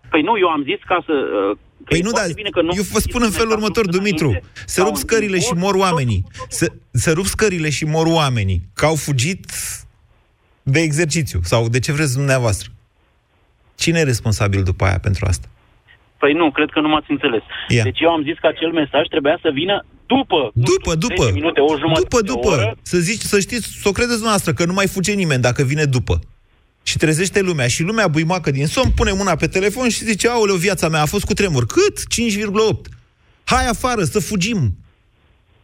[0.09, 1.13] Păi nu, eu am zis ca să...
[1.51, 3.51] uh, Că Păi e nu, foarte dar bine că nu eu vă spun în felul
[3.51, 6.23] următor, Dumitru, se rup scările și mor oamenii.
[6.47, 9.45] Se, se rup scările și mor oamenii, că au fugit
[10.63, 12.69] de exercițiu, sau de ce vreți dumneavoastră.
[13.75, 15.47] Cine e responsabil după aia pentru asta?
[16.17, 17.41] Păi nu, cred că nu m-ați înțeles.
[17.67, 17.83] Ia.
[17.83, 20.51] Deci eu am zis că acel mesaj trebuia să vină după.
[20.53, 21.23] nu După, știu, după.
[21.23, 22.47] 10 minute, o jumătate După, de după.
[22.47, 22.77] oră.
[22.81, 25.85] Să zici, să știți, să o credeți dumneavoastră, că nu mai fuge nimeni dacă vine
[25.85, 26.19] după.
[26.83, 27.67] Și trezește lumea.
[27.67, 31.05] Și lumea buimacă din somn, pune mâna pe telefon și zice, aoleu, viața mea a
[31.05, 31.65] fost cu tremur.
[31.65, 31.99] Cât?
[31.99, 32.89] 5,8.
[33.43, 34.77] Hai afară, să fugim.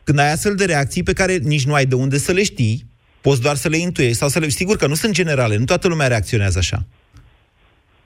[0.04, 2.86] Când ai astfel de reacții pe care nici nu ai de unde să le știi,
[3.22, 4.50] poți doar să le intuiești sau să le...
[4.50, 6.86] Sigur că nu sunt generale, nu toată lumea reacționează așa.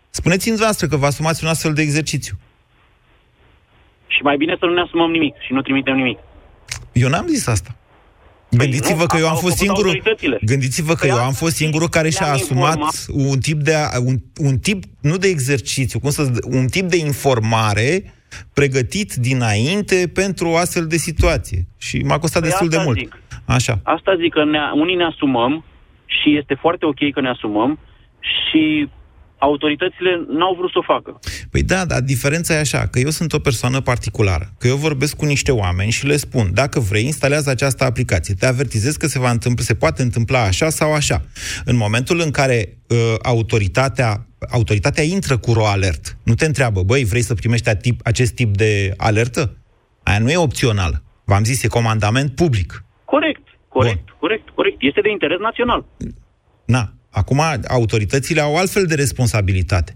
[0.10, 2.36] Spuneți-mi dumneavoastră că vă asumați un astfel de exercițiu.
[4.08, 6.20] Și mai bine să nu ne asumăm nimic și nu trimitem nimic.
[6.96, 7.76] Eu n-am zis asta.
[8.52, 9.92] Gândiți-vă nu, că eu am au fost făcut singurul.
[9.92, 10.40] autoritățile.
[10.42, 13.06] Gândiți-vă că Păi eu asta am fost singurul care și-a le-am asumat informat.
[13.32, 16.90] un tip de a- un, un tip nu de exercițiu, cum să zic, un tip
[16.90, 18.14] de informare
[18.54, 21.68] pregătit dinainte pentru o astfel de situație.
[21.78, 23.00] Și m-a costat Păi destul de asta mult.
[23.00, 23.20] zic.
[23.46, 23.80] Așa.
[23.84, 25.64] Asta zic că ne, unii ne asumăm
[26.06, 27.80] și este foarte ok că ne asumăm
[28.20, 28.90] și
[29.38, 31.20] autoritățile n-au vrut să o facă.
[31.52, 35.16] Păi da, dar diferența e așa, că eu sunt o persoană particulară, că eu vorbesc
[35.16, 38.34] cu niște oameni și le spun, dacă vrei, instalează această aplicație.
[38.34, 41.22] Te avertizez că se, va întâmpla, se poate întâmpla așa sau așa.
[41.66, 47.04] În momentul în care uh, autoritatea, autoritatea intră cu ro alert, nu te întreabă, băi,
[47.04, 49.58] vrei să primești atip, acest tip de alertă?
[50.04, 51.02] Aia nu e opțional.
[51.24, 52.84] V-am zis, e comandament public.
[53.06, 54.16] Corect, corect, Bun.
[54.20, 54.78] corect, corect.
[54.80, 55.86] Este de interes național.
[56.66, 59.96] Na, acum autoritățile au altfel de responsabilitate.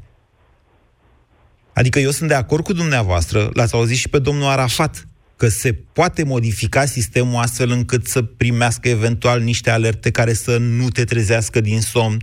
[1.74, 5.74] Adică eu sunt de acord cu dumneavoastră, l-ați auzit și pe domnul Arafat, că se
[5.74, 11.62] poate modifica sistemul astfel încât să primească eventual niște alerte care să nu te trezească
[11.62, 12.22] din somn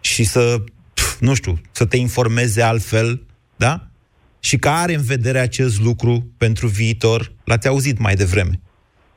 [0.00, 0.64] și să,
[1.20, 3.22] nu știu, să te informeze altfel,
[3.56, 3.88] da?
[4.40, 8.60] Și că are în vedere acest lucru pentru viitor, l-ați auzit mai devreme.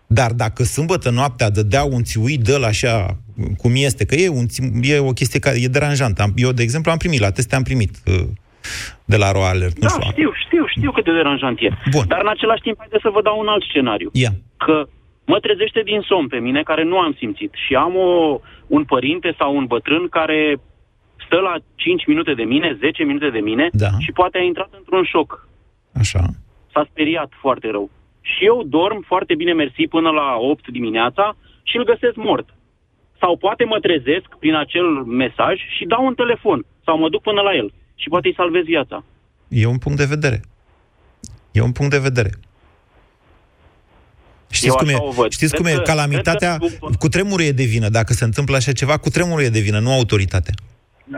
[0.08, 3.20] Dar dacă sâmbătă noaptea dădea un țiui de la așa
[3.58, 4.46] cum este, că e, un,
[4.82, 6.26] e o chestie care e deranjantă.
[6.36, 8.28] Eu, de exemplu, am primit, la teste am primit uh,
[9.06, 9.80] de la Ro Alert.
[9.80, 11.70] Da, știu, știu, știu, știu cât de deranjant e.
[11.92, 12.06] Bun.
[12.08, 14.10] Dar în același timp, haideți să vă dau un alt scenariu.
[14.14, 14.34] Yeah.
[14.58, 14.88] Că
[15.26, 19.36] mă trezește din somn pe mine, care nu am simțit, și am o, un părinte
[19.38, 20.40] sau un bătrân care
[21.26, 23.90] stă la 5 minute de mine, 10 minute de mine da.
[24.00, 25.48] și poate a intrat într-un șoc.
[25.94, 26.24] Așa.
[26.74, 27.90] S-a speriat foarte rău.
[28.22, 32.48] Și eu dorm foarte bine mersi până la 8 dimineața și îl găsesc mort.
[33.20, 34.88] Sau poate mă trezesc prin acel
[35.24, 38.64] mesaj și dau un telefon sau mă duc până la el și poate îi salvez
[38.64, 39.04] viața.
[39.48, 40.42] E un punct de vedere.
[41.52, 42.30] E un punct de vedere.
[44.52, 44.96] Știți cum, e,
[45.30, 45.82] știți cum e?
[45.84, 46.68] Calamitatea, că...
[47.00, 47.90] cu tremurul e de vină.
[47.90, 50.54] Dacă se întâmplă așa ceva, cu tremurul e de vină, nu autoritatea.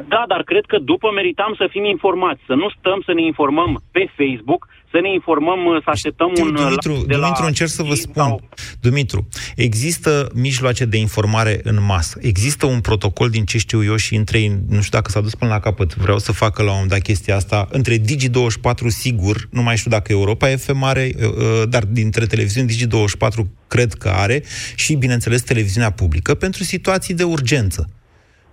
[0.08, 3.84] Da, dar cred că după meritam să fim informați, să nu stăm să ne informăm
[3.92, 6.54] pe Facebook, să ne informăm, să așteptăm Știu, un...
[6.54, 7.48] Dumitru, de Dumitru la...
[7.48, 8.24] încerc să vă spun.
[8.24, 8.42] Sau...
[8.80, 12.18] Dumitru, există mijloace de informare în masă.
[12.22, 15.52] Există un protocol din ce știu eu și între, nu știu dacă s-a dus până
[15.52, 19.62] la capăt, vreau să facă la un moment dat chestia asta, între Digi24 sigur, nu
[19.62, 24.44] mai știu dacă Europa FM are, uh, uh, dar dintre televiziuni Digi24 cred că are
[24.76, 27.90] și, bineînțeles, televiziunea publică pentru situații de urgență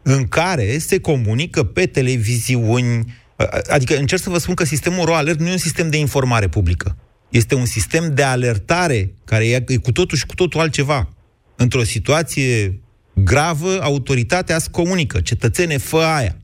[0.02, 3.04] în care se comunică pe televiziuni,
[3.68, 6.48] adică încerc să vă spun că sistemul RO Alert nu e un sistem de informare
[6.48, 6.96] publică.
[7.28, 11.08] Este un sistem de alertare care e cu totul și cu totul altceva.
[11.56, 12.80] Într-o situație
[13.14, 16.36] gravă, autoritatea îți comunică, cetățene, fă aia.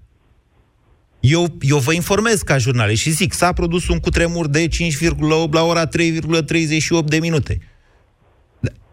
[1.20, 5.62] Eu, eu vă informez ca jurnalist și zic, s-a produs un cutremur de 5,8 la
[5.62, 5.88] ora 3,38
[7.04, 7.58] de minute.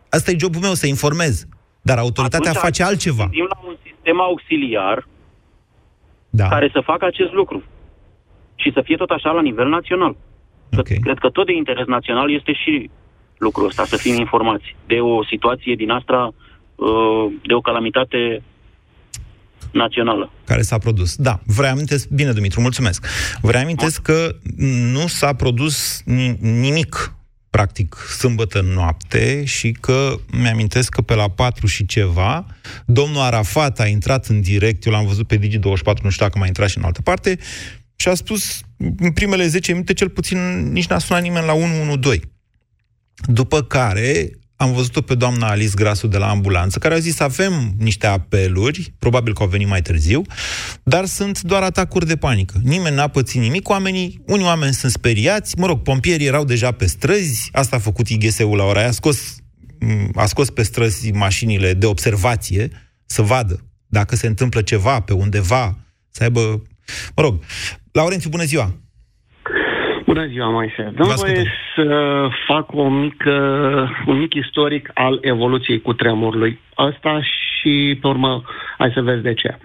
[0.09, 1.45] Asta e jobul meu, să informez.
[1.81, 3.29] Dar autoritatea Atunci, face altceva.
[3.49, 5.07] la un sistem auxiliar
[6.29, 6.47] da.
[6.47, 7.63] care să facă acest lucru.
[8.61, 10.15] Și să fie tot așa la nivel național.
[10.77, 10.97] Okay.
[11.01, 12.89] Cred că tot de interes național este și
[13.37, 16.33] lucrul ăsta, să fim informați de o situație din asta,
[16.75, 18.43] uh, de o calamitate
[19.71, 20.31] națională.
[20.45, 21.15] Care s-a produs.
[21.15, 23.05] Da, vă reamintesc, bine Dumitru, mulțumesc.
[23.41, 24.35] Vă reamintesc că
[24.93, 26.03] nu s-a produs
[26.41, 27.15] nimic
[27.49, 32.45] practic sâmbătă noapte și că mi-amintesc că pe la 4 și ceva,
[32.85, 36.47] domnul Arafat a intrat în direct, eu l-am văzut pe Digi24, nu știu dacă mai
[36.47, 37.37] intrat și în altă parte,
[38.01, 38.59] și a spus,
[38.97, 42.31] în primele 10 minute, cel puțin, nici n-a sunat nimeni la 112.
[43.25, 47.73] După care am văzut-o pe doamna Alice Grasu de la ambulanță, care a zis avem
[47.77, 50.21] niște apeluri, probabil că au venit mai târziu,
[50.83, 52.59] dar sunt doar atacuri de panică.
[52.63, 56.85] Nimeni n-a pățit nimic, oamenii, unii oameni sunt speriați, mă rog, pompierii erau deja pe
[56.85, 59.35] străzi, asta a făcut IGS-ul la ora aia, a scos,
[60.15, 62.69] a scos pe străzi mașinile de observație,
[63.05, 65.77] să vadă dacă se întâmplă ceva pe undeva,
[66.09, 66.61] să aibă...
[67.15, 67.33] Mă rog,
[67.91, 68.67] Laurențiu, bună ziua!
[70.05, 70.91] Bună ziua, Moise.
[70.95, 73.31] Dăm voie să fac o mică,
[74.05, 78.43] un mic istoric al evoluției cu tremurului ăsta și, pe urmă,
[78.77, 79.57] hai să vezi de ce.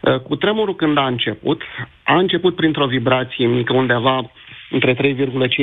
[0.00, 1.62] Uh, cu tremurul când a început,
[2.02, 4.30] a început printr-o vibrație mică, undeva
[4.70, 4.98] între 3,5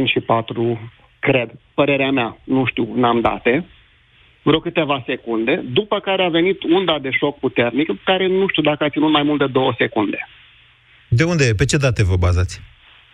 [0.06, 3.66] și 4, cred, părerea mea, nu știu, n-am date,
[4.42, 8.84] vreo câteva secunde, după care a venit unda de șoc puternic, care nu știu dacă
[8.84, 10.28] a ținut mai mult de două secunde.
[11.08, 11.54] De unde?
[11.58, 12.62] Pe ce date vă bazați?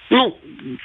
[0.09, 0.37] Nu,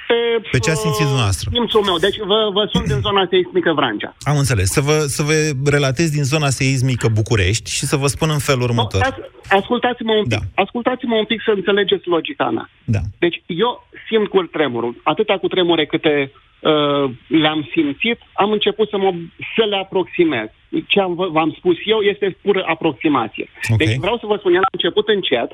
[0.07, 0.47] pe...
[0.51, 1.49] Pe ce a simțit dumneavoastră?
[1.53, 1.97] Simțul meu.
[1.97, 4.15] Deci vă, vă sunt din zona seismică Vrancea.
[4.19, 4.67] Am înțeles.
[4.69, 5.33] Să vă, să vă
[5.69, 9.01] relatez din zona seismică București și să vă spun în felul următor.
[9.49, 10.41] Ascultați-mă un pic, da.
[10.63, 12.69] ascultați-mă un pic să înțelegeți logica mea.
[12.85, 12.99] Da.
[13.17, 14.95] Deci eu simt cu tremurul.
[15.03, 19.13] Atâta cu tremure câte uh, le-am simțit, am început să, mă,
[19.55, 20.47] să le aproximez.
[20.87, 23.49] Ce am, v-am spus eu este pură aproximație.
[23.73, 23.85] Okay.
[23.85, 25.49] Deci vreau să vă spun, el a început încet,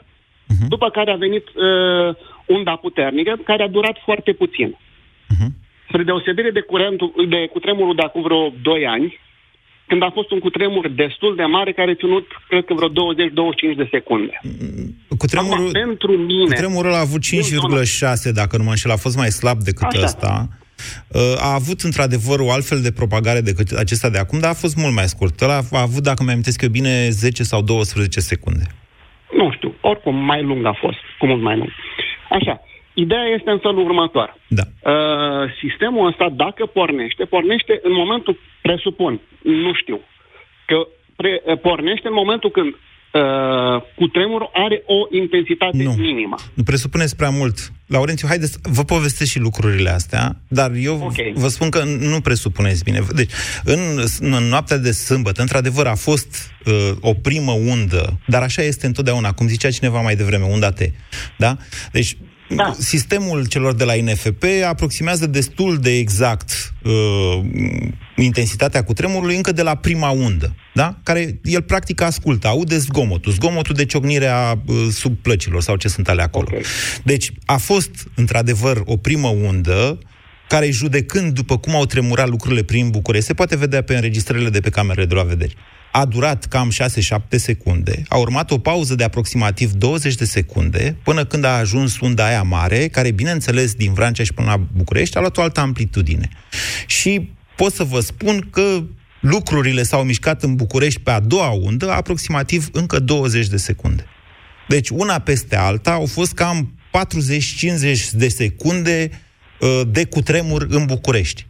[0.54, 0.68] uh-huh.
[0.68, 2.16] după care a venit uh,
[2.46, 4.78] unda puternică, care a durat foarte puțin.
[5.34, 5.50] Uh-huh.
[5.88, 9.20] Spre deosebire de, curentul, de cutremurul de acum vreo 2 ani,
[9.88, 12.94] când a fost un cutremur destul de mare care a ținut, cred că vreo 20-25
[13.78, 14.40] de secunde.
[15.18, 16.44] Cu tremurul, Acum, pentru mine...
[16.44, 20.04] cu tremurul a avut 5,6, dacă nu mă înșel, a fost mai slab decât Așa.
[20.04, 20.48] ăsta.
[21.08, 24.76] Uh, A avut într-adevăr o altfel de propagare decât acesta de acum, dar a fost
[24.76, 25.42] mult mai scurt.
[25.42, 28.64] Ăla a avut, dacă mi-am eu bine, 10 sau 12 secunde.
[29.32, 31.72] Nu știu, oricum mai lung a fost, cu mult mai lung.
[32.30, 32.62] Așa,
[32.94, 34.36] ideea este în felul următor.
[34.48, 34.64] Da.
[34.92, 40.00] Uh, sistemul ăsta, dacă pornește, pornește în momentul, presupun, nu știu,
[40.66, 42.76] că pre, uh, pornește în momentul când
[43.16, 45.92] uh, cu tremurul are o intensitate Nu.
[45.92, 46.36] minimă.
[46.54, 47.72] Nu presupuneți prea mult.
[47.88, 51.34] Laurențiu, haideți, vă povestesc și lucrurile astea, dar eu okay.
[51.36, 53.00] vă spun că nu presupuneți bine.
[53.16, 53.32] Deci,
[53.64, 53.80] în,
[54.20, 59.32] în noaptea de sâmbătă, într-adevăr, a fost uh, o primă undă, dar așa este întotdeauna,
[59.32, 60.80] cum zicea cineva mai devreme, unda T.
[61.38, 61.58] Da?
[61.92, 62.18] Deci,
[62.50, 62.76] da.
[62.80, 67.40] sistemul celor de la INFP aproximează destul de exact uh,
[68.16, 70.98] intensitatea cu tremurului încă de la prima undă, da?
[71.04, 75.88] Care el practic ascultă, aude zgomotul, zgomotul de ciocnire a uh, sub plăcilor sau ce
[75.88, 76.48] sunt ale acolo.
[76.50, 76.64] Okay.
[77.04, 80.00] Deci a fost într-adevăr o primă undă
[80.48, 84.60] care judecând după cum au tremurat lucrurile prin București, se poate vedea pe înregistrările de
[84.60, 85.54] pe camerele de la vedere.
[85.98, 86.76] A durat cam 6-7
[87.30, 92.26] secunde, a urmat o pauză de aproximativ 20 de secunde, până când a ajuns unda
[92.26, 96.30] aia mare, care, bineînțeles, din Vrancea și până la București, a luat o altă amplitudine.
[96.86, 98.84] Și pot să vă spun că
[99.20, 104.06] lucrurile s-au mișcat în București pe a doua undă, aproximativ încă 20 de secunde.
[104.68, 106.74] Deci, una peste alta, au fost cam
[107.88, 109.10] 40-50 de secunde
[109.60, 111.46] uh, de cutremur în București.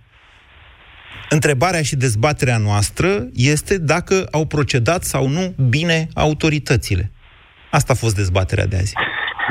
[1.29, 7.11] Întrebarea și dezbaterea noastră este dacă au procedat sau nu bine autoritățile.
[7.71, 8.93] Asta a fost dezbaterea de azi.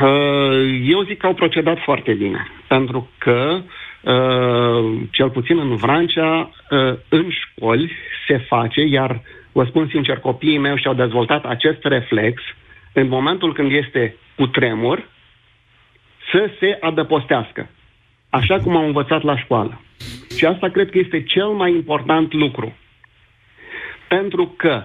[0.01, 3.61] Uh, Eu zic că au procedat foarte bine, pentru că,
[4.01, 7.91] uh, cel puțin în Vrancea, uh, în școli
[8.27, 12.41] se face, iar vă spun sincer, copiii mei și-au dezvoltat acest reflex
[12.93, 15.07] în momentul când este cu tremur
[16.31, 17.69] să se adăpostească,
[18.29, 19.81] așa cum au învățat la școală.
[20.35, 22.73] Și asta cred că este cel mai important lucru.
[24.07, 24.83] Pentru că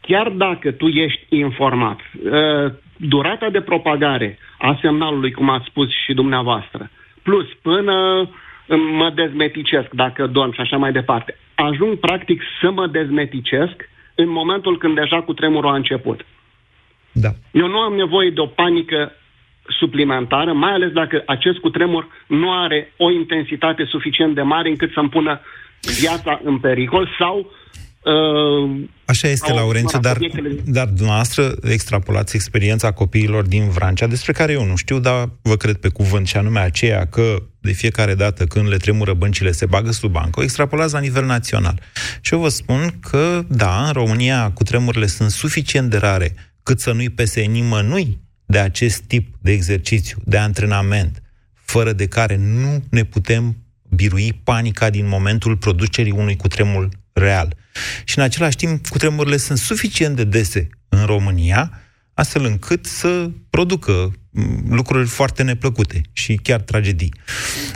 [0.00, 6.14] chiar dacă tu ești informat, uh, durata de propagare a semnalului, cum ați spus și
[6.14, 6.90] dumneavoastră,
[7.22, 8.28] plus până
[8.76, 14.78] mă dezmeticesc dacă dorm și așa mai departe, ajung practic să mă dezmeticesc în momentul
[14.78, 16.26] când deja cu tremurul a început.
[17.12, 17.28] Da.
[17.52, 19.12] Eu nu am nevoie de o panică
[19.78, 25.08] suplimentară, mai ales dacă acest cutremur nu are o intensitate suficient de mare încât să-mi
[25.08, 25.40] pună
[26.00, 27.50] viața în pericol sau
[28.02, 33.68] uh, Așa este, au- Laurențiu, mă rog, dar, obiectele- dar dumneavoastră extrapolați experiența copiilor din
[33.68, 37.36] Vrancea, despre care eu nu știu, dar vă cred pe cuvânt, și anume aceea că
[37.60, 41.24] de fiecare dată când le tremură băncile se bagă sub bancă, o extrapolați la nivel
[41.24, 41.80] național.
[42.20, 46.80] Și eu vă spun că, da, în România cu tremurile sunt suficient de rare cât
[46.80, 48.18] să nu-i pese nimănui
[48.50, 51.22] de acest tip de exercițiu, de antrenament,
[51.54, 53.56] fără de care nu ne putem
[53.88, 57.56] birui panica din momentul producerii unui cutremur real.
[58.04, 61.70] Și în același timp, cutremurile sunt suficient de dese în România,
[62.14, 67.14] astfel încât să producă m, lucruri foarte neplăcute și chiar tragedii.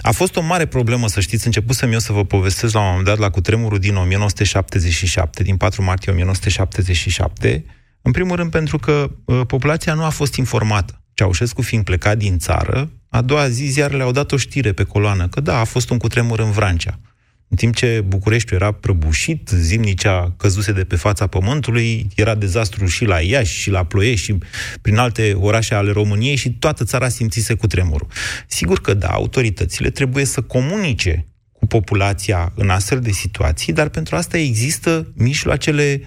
[0.03, 3.07] A fost o mare problemă, să știți, începusem eu să vă povestesc la un moment
[3.07, 7.65] dat la cutremurul din 1977, din 4 martie 1977,
[8.07, 11.03] în primul rând pentru că uh, populația nu a fost informată.
[11.15, 15.29] Ceaușescu fiind plecat din țară, a doua zi ziarele au dat o știre pe coloană,
[15.29, 17.01] că da, a fost un cutremur în Vrancea.
[17.49, 23.05] În timp ce Bucureștiul era prăbușit, zimnicea căzuse de pe fața pământului, era dezastru și
[23.05, 24.39] la Iași, și la Ploiești, și
[24.83, 28.09] prin alte orașe ale României și toată țara simțise cu tremurul.
[28.47, 34.17] Sigur că da, autoritățile trebuie să comunice cu populația în astfel de situații, dar pentru
[34.17, 36.01] asta există mijloacele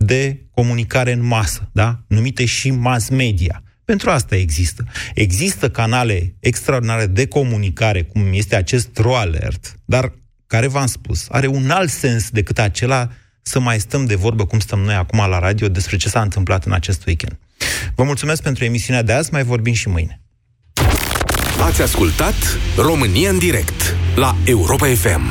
[0.00, 2.00] de comunicare în masă, da?
[2.06, 3.62] numite și mass media.
[3.84, 4.84] Pentru asta există.
[5.14, 10.12] Există canale extraordinare de comunicare, cum este acest RO Alert, dar,
[10.46, 13.10] care v-am spus, are un alt sens decât acela
[13.42, 16.64] să mai stăm de vorbă cum stăm noi acum la radio despre ce s-a întâmplat
[16.64, 17.38] în acest weekend.
[17.94, 20.20] Vă mulțumesc pentru emisiunea de azi, mai vorbim și mâine.
[21.60, 22.34] Ați ascultat
[22.76, 25.22] România în direct la Europa FM.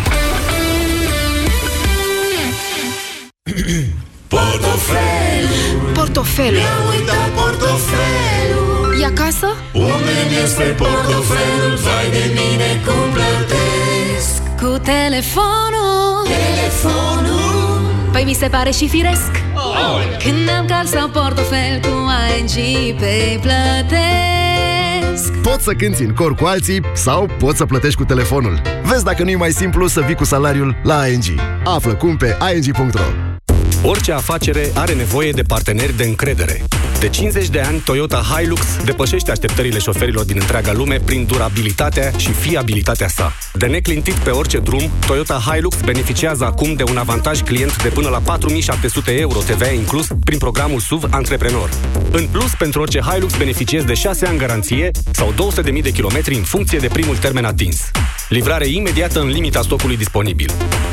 [4.28, 9.02] Portofelul Portofelul Mi-am uitat portofelul.
[9.02, 9.48] E acasă?
[9.74, 14.42] Unde este portofelul Vai de mine cum plătesc.
[14.62, 16.28] Cu telefonul.
[16.38, 17.82] Telefonul.
[18.12, 19.32] Păi mi se pare și firesc.
[19.56, 20.18] Aolea.
[20.18, 21.96] Când am card sau portofel Cu
[22.38, 22.56] ING
[23.00, 25.34] pe plătesc.
[25.42, 28.62] Poți să cânti în cor cu alții sau poți să plătești cu telefonul.
[28.84, 31.24] Vezi dacă nu e mai simplu să vii cu salariul la ING.
[31.64, 33.37] Află cum pe ing.ro
[33.84, 36.64] Orice afacere are nevoie de parteneri de încredere.
[37.00, 42.32] De 50 de ani, Toyota Hilux depășește așteptările șoferilor din întreaga lume prin durabilitatea și
[42.32, 43.34] fiabilitatea sa.
[43.54, 48.10] De neclintit pe orice drum, Toyota Hilux beneficiază acum de un avantaj client de până
[48.10, 51.70] la 4700 euro TVA inclus prin programul SUV Antreprenor.
[52.12, 55.34] În plus, pentru orice Hilux beneficiezi de 6 ani garanție sau
[55.74, 57.92] 200.000 de kilometri în funcție de primul termen atins.
[58.30, 60.52] Livrare imediată în limita stocului disponibil.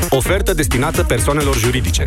[0.08, 2.06] Ofertă destinată persoanelor juridice.